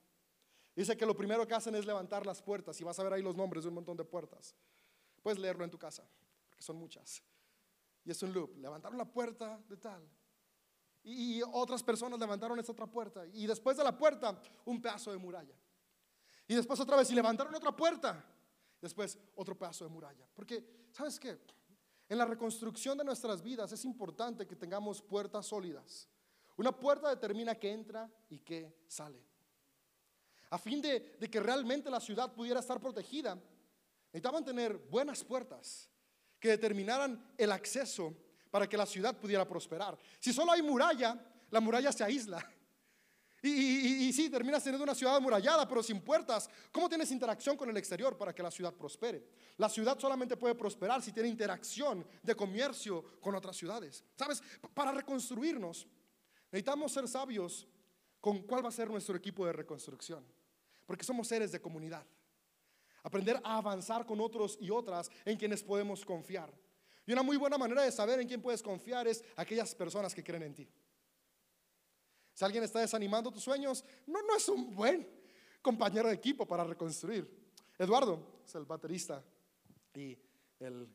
Dice 0.76 0.98
que 0.98 1.06
lo 1.06 1.16
primero 1.16 1.48
que 1.48 1.54
hacen 1.54 1.74
es 1.76 1.86
levantar 1.86 2.26
las 2.26 2.42
puertas 2.42 2.80
y 2.82 2.84
vas 2.84 3.00
a 3.00 3.04
ver 3.04 3.14
ahí 3.14 3.22
los 3.22 3.36
nombres 3.36 3.64
de 3.64 3.70
un 3.70 3.76
montón 3.76 3.98
de 3.98 4.04
puertas. 4.04 4.56
Puedes 5.24 5.40
leerlo 5.40 5.64
en 5.64 5.72
tu 5.72 5.78
casa, 5.78 6.08
porque 6.50 6.64
son 6.64 6.76
muchas. 6.76 7.24
Y 8.08 8.12
es 8.12 8.24
un 8.24 8.32
loop. 8.32 8.58
Levantaron 8.58 8.98
la 8.98 9.04
puerta 9.06 9.62
de 9.68 9.76
tal, 9.76 10.02
y 11.10 11.42
otras 11.54 11.84
personas 11.84 12.20
levantaron 12.20 12.60
esa 12.60 12.74
otra 12.74 12.86
puerta. 12.86 13.26
Y 13.28 13.48
después 13.48 13.78
de 13.78 13.84
la 13.84 13.98
puerta, 13.98 14.42
un 14.66 14.82
pedazo 14.82 15.12
de 15.12 15.18
muralla. 15.18 15.56
Y 16.48 16.56
después 16.56 16.78
otra 16.82 16.98
vez, 16.98 17.10
y 17.12 17.16
levantaron 17.16 17.56
otra 17.56 17.74
puerta. 17.74 18.26
Después 18.82 19.18
otro 19.36 19.58
pedazo 19.58 19.86
de 19.86 19.90
muralla. 19.90 20.28
Porque, 20.34 20.90
¿sabes 20.92 21.18
qué? 21.18 21.40
En 22.10 22.18
la 22.18 22.26
reconstrucción 22.26 22.98
de 22.98 23.06
nuestras 23.06 23.42
vidas 23.42 23.72
es 23.72 23.86
importante 23.86 24.46
que 24.46 24.58
tengamos 24.58 25.02
puertas 25.02 25.46
sólidas. 25.46 26.10
Una 26.58 26.78
puerta 26.78 27.10
determina 27.10 27.56
qué 27.56 27.72
entra 27.72 28.12
y 28.30 28.40
qué 28.40 28.84
sale. 28.88 29.24
A 30.50 30.58
fin 30.58 30.82
de, 30.82 31.16
de 31.18 31.30
que 31.30 31.40
realmente 31.40 31.90
la 31.90 32.02
ciudad 32.02 32.34
pudiera 32.34 32.60
estar 32.60 32.82
protegida, 32.82 33.38
necesitaban 34.12 34.44
tener 34.44 34.78
buenas 34.78 35.24
puertas 35.24 35.90
que 36.40 36.50
determinaran 36.50 37.34
el 37.38 37.52
acceso 37.52 38.14
para 38.50 38.68
que 38.68 38.78
la 38.78 38.86
ciudad 38.86 39.18
pudiera 39.18 39.48
prosperar. 39.48 39.98
Si 40.20 40.34
solo 40.34 40.52
hay 40.52 40.62
muralla, 40.62 41.20
la 41.50 41.60
muralla 41.60 41.92
se 41.92 42.04
aísla. 42.04 42.46
Y, 43.44 44.08
y, 44.08 44.14
sí, 44.14 44.30
terminas 44.30 44.64
teniendo 44.64 44.84
una 44.84 44.96
ciudad 44.96 45.16
amurallada, 45.16 45.68
pero 45.68 45.84
sin 45.84 46.02
puertas. 46.02 46.50
¿Cómo 46.72 46.90
tienes 46.90 47.12
interacción 47.12 47.56
con 47.56 47.70
el 47.70 47.78
exterior 47.78 48.18
para 48.18 48.34
que 48.34 48.42
la 48.42 48.50
ciudad 48.50 48.74
prospere? 48.74 49.28
La 49.58 49.70
ciudad 49.70 49.98
solamente 50.00 50.36
puede 50.36 50.56
prosperar 50.56 51.02
si 51.04 51.12
tiene 51.12 51.30
interacción 51.30 52.06
de 52.24 52.36
comercio 52.36 53.04
con 53.22 53.36
otras 53.36 53.56
ciudades. 53.56 54.04
¿Sabes? 54.16 54.42
Para 54.74 54.92
reconstruirnos, 54.92 55.88
necesitamos 56.52 56.92
ser 56.92 57.08
sabios 57.08 57.68
con 58.20 58.42
cuál 58.42 58.66
va 58.66 58.70
a 58.70 58.72
ser 58.72 58.90
nuestro 58.90 59.16
equipo 59.16 59.46
de 59.46 59.54
reconstrucción. 59.54 60.26
Porque 60.86 61.04
somos 61.04 61.28
seres 61.28 61.52
de 61.52 61.62
comunidad. 61.62 62.06
Aprender 63.08 63.40
a 63.42 63.56
avanzar 63.56 64.06
con 64.06 64.20
otros 64.20 64.58
y 64.60 64.70
otras 64.70 65.10
en 65.24 65.38
quienes 65.38 65.64
podemos 65.64 66.04
confiar. 66.04 66.54
Y 67.06 67.14
una 67.14 67.24
muy 67.24 67.38
buena 67.38 67.58
manera 67.58 67.84
de 67.84 67.92
saber 67.94 68.20
en 68.20 68.28
quién 68.28 68.42
puedes 68.42 68.62
confiar 68.62 69.08
es 69.08 69.24
aquellas 69.38 69.74
personas 69.74 70.14
que 70.14 70.22
creen 70.22 70.44
en 70.44 70.54
ti. 70.54 70.70
Si 72.34 72.44
alguien 72.44 72.66
está 72.66 72.82
desanimando 72.82 73.32
tus 73.32 73.44
sueños, 73.44 73.86
no, 74.08 74.22
no 74.24 74.36
es 74.36 74.50
un 74.50 74.76
buen 74.76 75.08
compañero 75.62 76.10
de 76.10 76.16
equipo 76.16 76.46
para 76.46 76.66
reconstruir. 76.66 77.26
Eduardo 77.78 78.42
es 78.46 78.54
el 78.56 78.66
baterista 78.66 79.24
y 79.94 80.18
el 80.60 80.90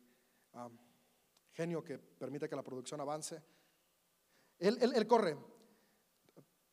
genio 1.52 1.82
que 1.82 1.96
permite 1.96 2.46
que 2.46 2.56
la 2.56 2.62
producción 2.62 3.00
avance. 3.00 3.42
Él, 4.58 4.76
él 4.82 5.06
corre 5.06 5.34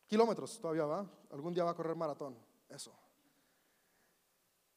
kilómetros 0.06 0.60
todavía 0.60 0.84
va. 0.84 1.10
Algún 1.32 1.54
día 1.54 1.64
va 1.64 1.72
a 1.72 1.76
correr 1.76 1.96
maratón. 1.96 2.36
Eso. 2.68 3.09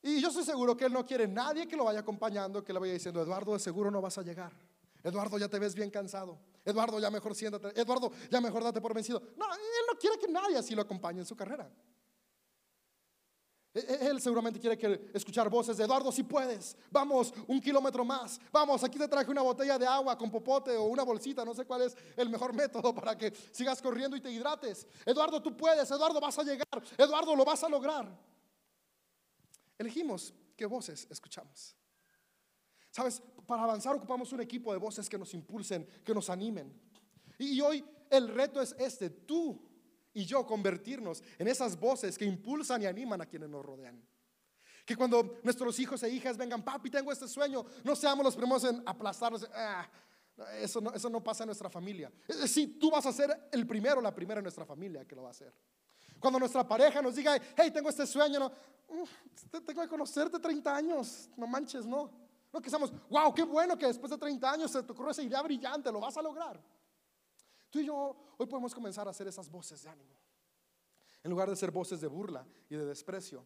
Y 0.03 0.21
yo 0.21 0.29
estoy 0.29 0.45
seguro 0.45 0.77
que 0.77 0.85
él 0.87 0.93
no 0.93 1.07
quiere 1.07 1.29
nadie 1.29 1.67
que 1.69 1.77
lo 1.77 1.85
vaya 1.85 2.01
acompañando, 2.01 2.65
que 2.65 2.73
le 2.73 2.79
vaya 2.81 2.93
diciendo, 2.93 3.23
Eduardo, 3.23 3.53
de 3.53 3.61
seguro 3.61 3.91
no 3.91 4.01
vas 4.01 4.19
a 4.19 4.23
llegar. 4.23 4.53
Eduardo, 5.03 5.39
ya 5.39 5.49
te 5.49 5.59
ves 5.59 5.75
bien 5.75 5.91
cansado. 5.91 6.39
Eduardo, 6.65 6.99
ya 7.01 7.11
mejor 7.11 7.35
siéntate. 7.35 7.69
Eduardo, 7.81 8.11
ya 8.31 8.41
mejor 8.41 8.63
date 8.65 8.81
por 8.81 8.95
vencido. 8.95 9.21
No, 9.37 9.45
él 9.55 9.85
no 9.93 9.99
quiere 9.99 10.19
que 10.19 10.29
nadie 10.29 10.57
así 10.57 10.75
lo 10.75 10.83
acompañe 10.83 11.21
en 11.21 11.27
su 11.27 11.37
carrera. 11.37 11.71
E- 13.75 13.81
e- 13.81 14.07
Él 14.09 14.21
seguramente 14.21 14.61
quiere 14.61 14.77
que 14.77 15.11
escuchar 15.15 15.49
voces 15.49 15.77
de 15.79 15.85
Eduardo, 15.85 16.13
si 16.13 16.23
puedes, 16.25 16.77
vamos 16.91 17.33
un 17.47 17.59
kilómetro 17.59 18.05
más, 18.05 18.39
vamos, 18.53 18.85
aquí 18.85 18.99
te 18.99 19.09
traje 19.09 19.31
una 19.31 19.41
botella 19.41 19.79
de 19.79 19.87
agua 19.87 20.17
con 20.19 20.31
popote 20.31 20.77
o 20.77 20.85
una 20.85 21.05
bolsita, 21.05 21.43
no 21.43 21.55
sé 21.55 21.65
cuál 21.65 21.83
es 21.83 21.97
el 22.17 22.29
mejor 22.29 22.53
método 22.53 22.95
para 22.95 23.17
que 23.17 23.33
sigas 23.51 23.81
corriendo 23.81 24.15
y 24.15 24.21
te 24.21 24.31
hidrates. 24.31 24.87
Eduardo, 25.07 25.41
tú 25.41 25.57
puedes, 25.57 25.91
Eduardo, 25.91 26.21
vas 26.21 26.39
a 26.39 26.43
llegar, 26.43 26.67
Eduardo, 26.99 27.35
lo 27.35 27.45
vas 27.47 27.65
a 27.65 27.69
lograr. 27.71 28.32
Elegimos 29.83 30.33
qué 30.57 30.65
voces 30.65 31.09
escuchamos. 31.11 31.77
Sabes, 32.93 33.21
para 33.47 33.65
avanzar 33.65 33.97
ocupamos 33.97 34.33
un 34.33 34.41
equipo 34.41 34.73
de 34.73 34.79
voces 34.79 35.09
que 35.09 35.19
nos 35.19 35.35
impulsen, 35.35 35.85
que 36.05 36.15
nos 36.15 36.31
animen. 36.31 36.73
Y 37.37 37.61
hoy 37.61 37.85
el 38.09 38.29
reto 38.29 38.61
es 38.63 38.77
este, 38.79 39.11
tú 39.11 39.61
y 40.15 40.25
yo 40.25 40.47
convertirnos 40.47 41.23
en 41.37 41.49
esas 41.49 41.79
voces 41.79 42.17
que 42.17 42.25
impulsan 42.25 42.83
y 42.83 42.87
animan 42.87 43.21
a 43.23 43.27
quienes 43.27 43.49
nos 43.49 43.65
rodean. 43.65 44.01
Que 44.87 44.95
cuando 44.95 45.41
nuestros 45.43 45.79
hijos 45.81 46.01
e 46.05 46.11
hijas 46.11 46.37
vengan, 46.37 46.63
papi, 46.63 46.89
tengo 46.89 47.11
este 47.11 47.27
sueño, 47.27 47.65
no 47.83 47.97
seamos 47.97 48.25
los 48.25 48.37
primeros 48.37 48.63
en 48.65 48.83
aplastarnos. 48.87 49.49
"Ah, 49.53 49.91
eso, 50.61 50.81
no, 50.81 50.93
eso 50.93 51.11
no 51.11 51.23
pasa 51.25 51.43
en 51.43 51.49
nuestra 51.49 51.69
familia. 51.71 52.13
Es 52.29 52.39
decir, 52.39 52.79
tú 52.79 52.91
vas 52.91 53.07
a 53.07 53.13
ser 53.13 53.49
el 53.51 53.67
primero, 53.67 54.01
la 54.01 54.15
primera 54.15 54.39
en 54.39 54.45
nuestra 54.45 54.65
familia 54.65 55.05
que 55.05 55.17
lo 55.17 55.23
va 55.23 55.29
a 55.29 55.33
hacer. 55.33 55.53
Cuando 56.23 56.39
nuestra 56.39 56.67
pareja 56.67 57.03
nos 57.03 57.17
diga, 57.17 57.37
hey, 57.57 57.71
tengo 57.73 57.89
este 57.91 58.07
sueño, 58.07 58.39
no, 58.39 58.49
"Mm, 58.49 59.05
te- 59.51 59.61
tengo 59.61 59.83
que 59.83 59.89
conocerte 59.89 60.39
30 60.39 60.75
años, 60.75 61.29
no 61.37 61.47
manches, 61.49 61.85
no. 61.85 62.11
No 62.53 62.61
que 62.63 62.71
seamos, 62.71 62.93
wow, 63.11 63.35
qué 63.35 63.43
bueno 63.43 63.77
que 63.77 63.87
después 63.87 64.11
de 64.11 64.19
30 64.19 64.51
años 64.53 64.71
se 64.71 64.83
te 64.85 64.93
ocurrió 64.93 65.11
esa 65.11 65.23
idea 65.23 65.43
brillante, 65.43 65.91
lo 65.91 65.99
vas 66.01 66.17
a 66.17 66.23
lograr. 66.23 66.63
Tú 67.71 67.81
y 67.81 67.87
yo 67.87 68.15
hoy 68.39 68.47
podemos 68.47 68.73
comenzar 68.75 69.09
a 69.09 69.11
hacer 69.11 69.27
esas 69.27 69.51
voces 69.51 69.83
de 69.83 69.89
ánimo. 69.91 70.15
En 71.25 71.31
lugar 71.31 71.49
de 71.51 71.57
ser 71.57 71.71
voces 71.71 72.01
de 72.01 72.07
burla 72.07 72.47
y 72.69 72.77
de 72.77 72.85
desprecio, 72.85 73.45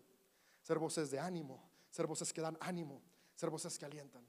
ser 0.61 0.79
voces 0.79 1.11
de 1.11 1.19
ánimo, 1.19 1.62
ser 1.91 2.07
voces 2.07 2.33
que 2.33 2.41
dan 2.43 2.59
ánimo, 2.61 3.01
ser 3.35 3.49
voces 3.49 3.79
que 3.79 3.85
alientan. 3.87 4.27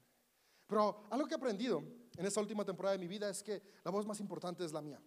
Pero 0.66 1.02
algo 1.10 1.26
que 1.26 1.34
he 1.34 1.36
aprendido 1.36 1.82
en 2.16 2.24
esta 2.26 2.40
última 2.40 2.64
temporada 2.64 2.92
de 2.92 2.98
mi 2.98 3.08
vida 3.08 3.28
es 3.28 3.42
que 3.42 3.60
la 3.84 3.90
voz 3.90 4.06
más 4.06 4.20
importante 4.20 4.64
es 4.64 4.72
la 4.72 4.80
mía. 4.80 5.00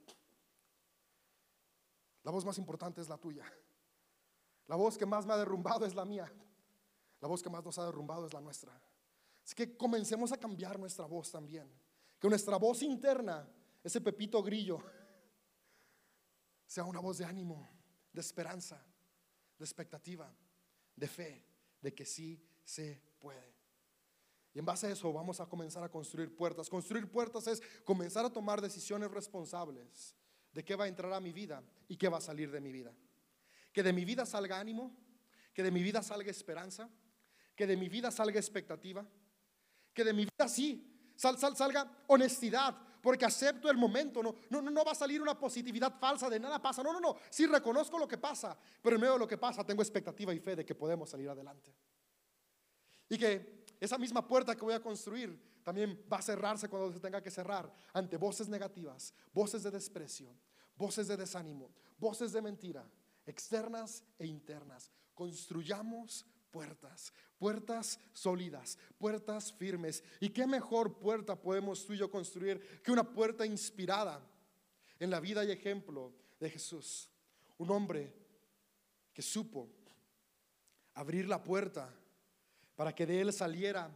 La 2.24 2.32
voz 2.32 2.46
más 2.46 2.58
importante 2.58 3.02
es 3.02 3.10
la 3.10 3.18
tuya. 3.18 3.46
La 4.68 4.76
voz 4.76 4.98
que 4.98 5.06
más 5.06 5.26
me 5.26 5.34
ha 5.34 5.38
derrumbado 5.38 5.86
es 5.86 5.96
la 5.96 6.06
mía. 6.06 6.32
La 7.20 7.28
voz 7.28 7.42
que 7.42 7.50
más 7.50 7.64
nos 7.64 7.78
ha 7.78 7.86
derrumbado 7.86 8.26
es 8.26 8.34
la 8.34 8.42
nuestra. 8.42 8.72
Así 9.44 9.56
que 9.56 9.76
comencemos 9.76 10.32
a 10.32 10.38
cambiar 10.38 10.80
nuestra 10.80 11.06
voz 11.06 11.32
también. 11.32 11.70
Que 12.20 12.30
nuestra 12.30 12.58
voz 12.58 12.84
interna, 12.84 13.48
ese 13.84 14.00
pepito 14.00 14.42
grillo, 14.44 14.80
sea 16.66 16.84
una 16.84 17.00
voz 17.00 17.18
de 17.18 17.26
ánimo, 17.26 17.68
de 18.14 18.22
esperanza, 18.22 18.82
de 19.58 19.66
expectativa, 19.66 20.34
de 20.96 21.08
fe, 21.08 21.46
de 21.82 21.94
que 21.94 22.06
sí 22.06 22.42
se 22.64 23.02
puede. 23.20 23.52
Y 24.54 24.60
en 24.60 24.66
base 24.66 24.88
a 24.88 24.92
eso 24.92 25.12
vamos 25.12 25.40
a 25.40 25.48
comenzar 25.48 25.84
a 25.84 25.90
construir 25.90 26.36
puertas. 26.36 26.70
Construir 26.70 27.10
puertas 27.10 27.48
es 27.48 27.62
comenzar 27.84 28.26
a 28.26 28.30
tomar 28.30 28.62
decisiones 28.62 29.10
responsables 29.10 30.16
de 30.54 30.64
qué 30.64 30.76
va 30.76 30.86
a 30.86 30.88
entrar 30.88 31.12
a 31.14 31.20
mi 31.20 31.32
vida 31.32 31.64
y 31.88 31.98
qué 31.98 32.10
va 32.10 32.18
a 32.18 32.22
salir 32.22 32.52
de 32.52 32.60
mi 32.62 32.72
vida. 32.72 32.94
Que 33.72 33.84
de 33.84 33.94
mi 33.94 34.06
vida 34.06 34.26
salga 34.26 34.60
ánimo, 34.60 34.96
que 35.54 35.64
de 35.64 35.72
mi 35.72 35.82
vida 35.82 36.02
salga 36.04 36.30
esperanza, 36.30 36.90
que 37.56 37.68
de 37.68 37.78
mi 37.78 37.90
vida 37.90 38.12
salga 38.12 38.40
expectativa, 38.40 39.06
que 39.94 40.04
de 40.04 40.14
mi 40.14 40.26
vida 40.26 40.48
sí 40.48 41.12
sal- 41.16 41.38
sal- 41.38 41.56
salga 41.56 41.90
honestidad, 42.08 42.76
porque 43.02 43.26
acepto 43.26 43.70
el 43.70 43.78
momento, 43.78 44.22
no, 44.22 44.36
no, 44.50 44.62
no 44.62 44.84
va 44.86 44.92
a 44.92 44.96
salir 44.96 45.22
una 45.22 45.38
positividad 45.38 45.98
falsa 46.00 46.30
de 46.30 46.40
nada 46.40 46.62
pasa, 46.62 46.84
no, 46.84 46.94
no, 46.94 47.00
no, 47.00 47.16
sí 47.30 47.48
reconozco 47.48 47.98
lo 47.98 48.08
que 48.08 48.18
pasa, 48.18 48.58
pero 48.82 48.96
en 48.96 49.02
medio 49.02 49.14
de 49.14 49.20
lo 49.20 49.28
que 49.28 49.38
pasa 49.38 49.66
tengo 49.66 49.82
expectativa 49.82 50.34
y 50.34 50.40
fe 50.40 50.56
de 50.56 50.66
que 50.66 50.76
podemos 50.76 51.10
salir 51.10 51.28
adelante. 51.30 51.74
Y 53.10 53.18
que 53.18 53.66
esa 53.80 53.98
misma 53.98 54.26
puerta 54.28 54.56
que 54.56 54.62
voy 54.62 54.74
a 54.74 54.80
construir 54.82 55.38
también 55.64 56.04
va 56.12 56.18
a 56.18 56.22
cerrarse 56.22 56.70
cuando 56.70 56.92
se 56.92 57.00
tenga 57.00 57.22
que 57.22 57.32
cerrar 57.32 57.72
ante 57.94 58.18
voces 58.18 58.48
negativas, 58.50 59.14
voces 59.34 59.64
de 59.64 59.72
desprecio, 59.72 60.36
voces 60.76 61.08
de 61.08 61.18
desánimo, 61.18 61.72
voces 61.98 62.32
de 62.32 62.42
mentira, 62.42 62.90
externas 63.26 64.04
e 64.18 64.26
internas. 64.26 64.92
Construyamos 65.14 66.26
puertas, 66.52 67.14
puertas 67.38 68.00
sólidas, 68.14 68.78
puertas 68.98 69.54
firmes. 69.54 70.04
¿Y 70.20 70.30
qué 70.30 70.46
mejor 70.46 71.00
puerta 71.00 71.36
podemos 71.36 71.86
tú 71.86 71.94
y 71.94 71.98
yo 71.98 72.12
construir 72.12 72.82
que 72.84 72.92
una 72.92 73.04
puerta 73.04 73.46
inspirada 73.46 74.22
en 75.00 75.10
la 75.10 75.20
vida 75.20 75.44
y 75.44 75.52
ejemplo 75.52 76.14
de 76.40 76.50
Jesús? 76.50 77.10
Un 77.58 77.72
hombre 77.72 78.14
que 79.14 79.22
supo 79.22 79.70
abrir 80.94 81.28
la 81.28 81.44
puerta 81.44 81.94
para 82.76 82.94
que 82.94 83.06
de 83.06 83.22
él 83.22 83.34
saliera 83.34 83.92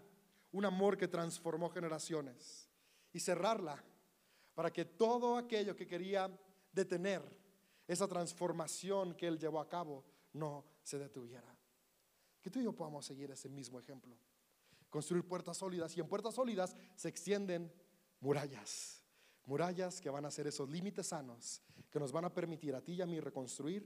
un 0.56 0.64
amor 0.64 0.98
que 0.98 1.10
transformó 1.10 1.70
generaciones 1.70 2.70
y 3.12 3.20
cerrarla 3.20 3.84
para 4.54 4.72
que 4.72 4.86
todo 4.86 5.36
aquello 5.36 5.76
que 5.76 5.86
quería 5.86 6.32
detener 6.72 7.22
esa 7.86 8.08
transformación 8.08 9.16
que 9.16 9.28
él 9.28 9.38
llevó 9.38 9.60
a 9.60 9.68
cabo 9.68 10.06
no 10.32 10.64
se 10.82 10.98
detuviera. 10.98 11.54
Que 12.42 12.50
tú 12.50 12.60
y 12.60 12.64
yo 12.64 12.72
podamos 12.72 13.06
seguir 13.06 13.30
ese 13.32 13.50
mismo 13.50 13.82
ejemplo. 13.82 14.18
Construir 14.90 15.28
puertas 15.28 15.58
sólidas 15.58 15.96
y 15.98 16.00
en 16.00 16.08
puertas 16.08 16.36
sólidas 16.36 16.74
se 16.96 17.10
extienden 17.10 17.70
murallas. 18.22 19.04
Murallas 19.46 20.00
que 20.00 20.10
van 20.10 20.24
a 20.24 20.32
ser 20.32 20.48
esos 20.48 20.70
límites 20.70 21.08
sanos 21.08 21.62
que 21.92 22.00
nos 22.00 22.14
van 22.14 22.24
a 22.24 22.34
permitir 22.34 22.76
a 22.76 22.82
ti 22.82 22.94
y 22.94 23.02
a 23.02 23.06
mí 23.06 23.20
reconstruir 23.20 23.86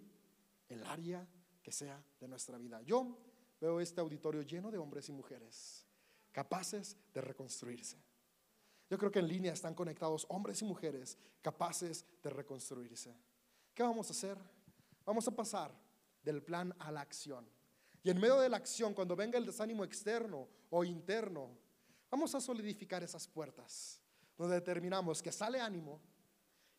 el 0.67 0.83
área 0.83 1.27
que 1.63 1.71
sea 1.71 1.99
de 2.19 2.27
nuestra 2.27 2.59
vida. 2.59 2.79
Yo 2.83 3.17
veo 3.59 3.79
este 3.79 4.01
auditorio 4.01 4.43
lleno 4.43 4.69
de 4.69 4.77
hombres 4.77 5.09
y 5.09 5.13
mujeres 5.13 5.88
capaces 6.31 6.97
de 7.13 7.21
reconstruirse. 7.21 7.97
Yo 8.89 8.97
creo 8.97 9.11
que 9.11 9.19
en 9.19 9.27
línea 9.27 9.53
están 9.53 9.75
conectados 9.75 10.25
hombres 10.29 10.61
y 10.61 10.65
mujeres 10.65 11.17
capaces 11.41 12.05
de 12.23 12.29
reconstruirse. 12.29 13.15
¿Qué 13.73 13.83
vamos 13.83 14.09
a 14.09 14.13
hacer? 14.13 14.37
Vamos 15.05 15.27
a 15.27 15.35
pasar 15.35 15.71
del 16.23 16.41
plan 16.41 16.73
a 16.79 16.91
la 16.91 17.01
acción. 17.01 17.47
Y 18.03 18.09
en 18.09 18.19
medio 18.19 18.39
de 18.39 18.49
la 18.49 18.57
acción, 18.57 18.93
cuando 18.93 19.15
venga 19.15 19.37
el 19.37 19.45
desánimo 19.45 19.83
externo 19.83 20.47
o 20.69 20.83
interno, 20.83 21.55
vamos 22.09 22.33
a 22.33 22.41
solidificar 22.41 23.03
esas 23.03 23.27
puertas, 23.27 24.01
donde 24.37 24.55
determinamos 24.55 25.21
que 25.21 25.31
sale 25.31 25.59
ánimo 25.59 26.01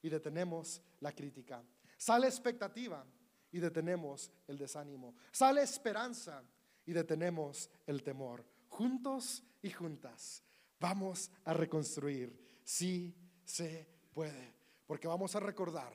y 0.02 0.08
detenemos 0.08 0.82
la 1.00 1.12
crítica. 1.12 1.62
Sale 1.96 2.26
expectativa 2.26 3.04
y 3.52 3.58
detenemos 3.58 4.30
el 4.48 4.58
desánimo. 4.58 5.14
Sale 5.30 5.62
esperanza 5.62 6.42
y 6.86 6.92
detenemos 6.92 7.70
el 7.86 8.02
temor. 8.02 8.44
Juntos 8.70 9.44
y 9.62 9.70
juntas 9.70 10.42
vamos 10.80 11.30
a 11.44 11.52
reconstruir. 11.52 12.62
Sí 12.64 13.14
se 13.44 13.86
puede, 14.12 14.54
porque 14.86 15.06
vamos 15.06 15.36
a 15.36 15.40
recordar 15.40 15.92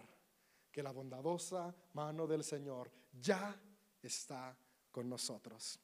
que 0.71 0.83
la 0.83 0.91
bondadosa 0.91 1.75
mano 1.93 2.27
del 2.27 2.43
Señor 2.43 2.91
ya 3.11 3.59
está 4.01 4.55
con 4.91 5.09
nosotros. 5.09 5.79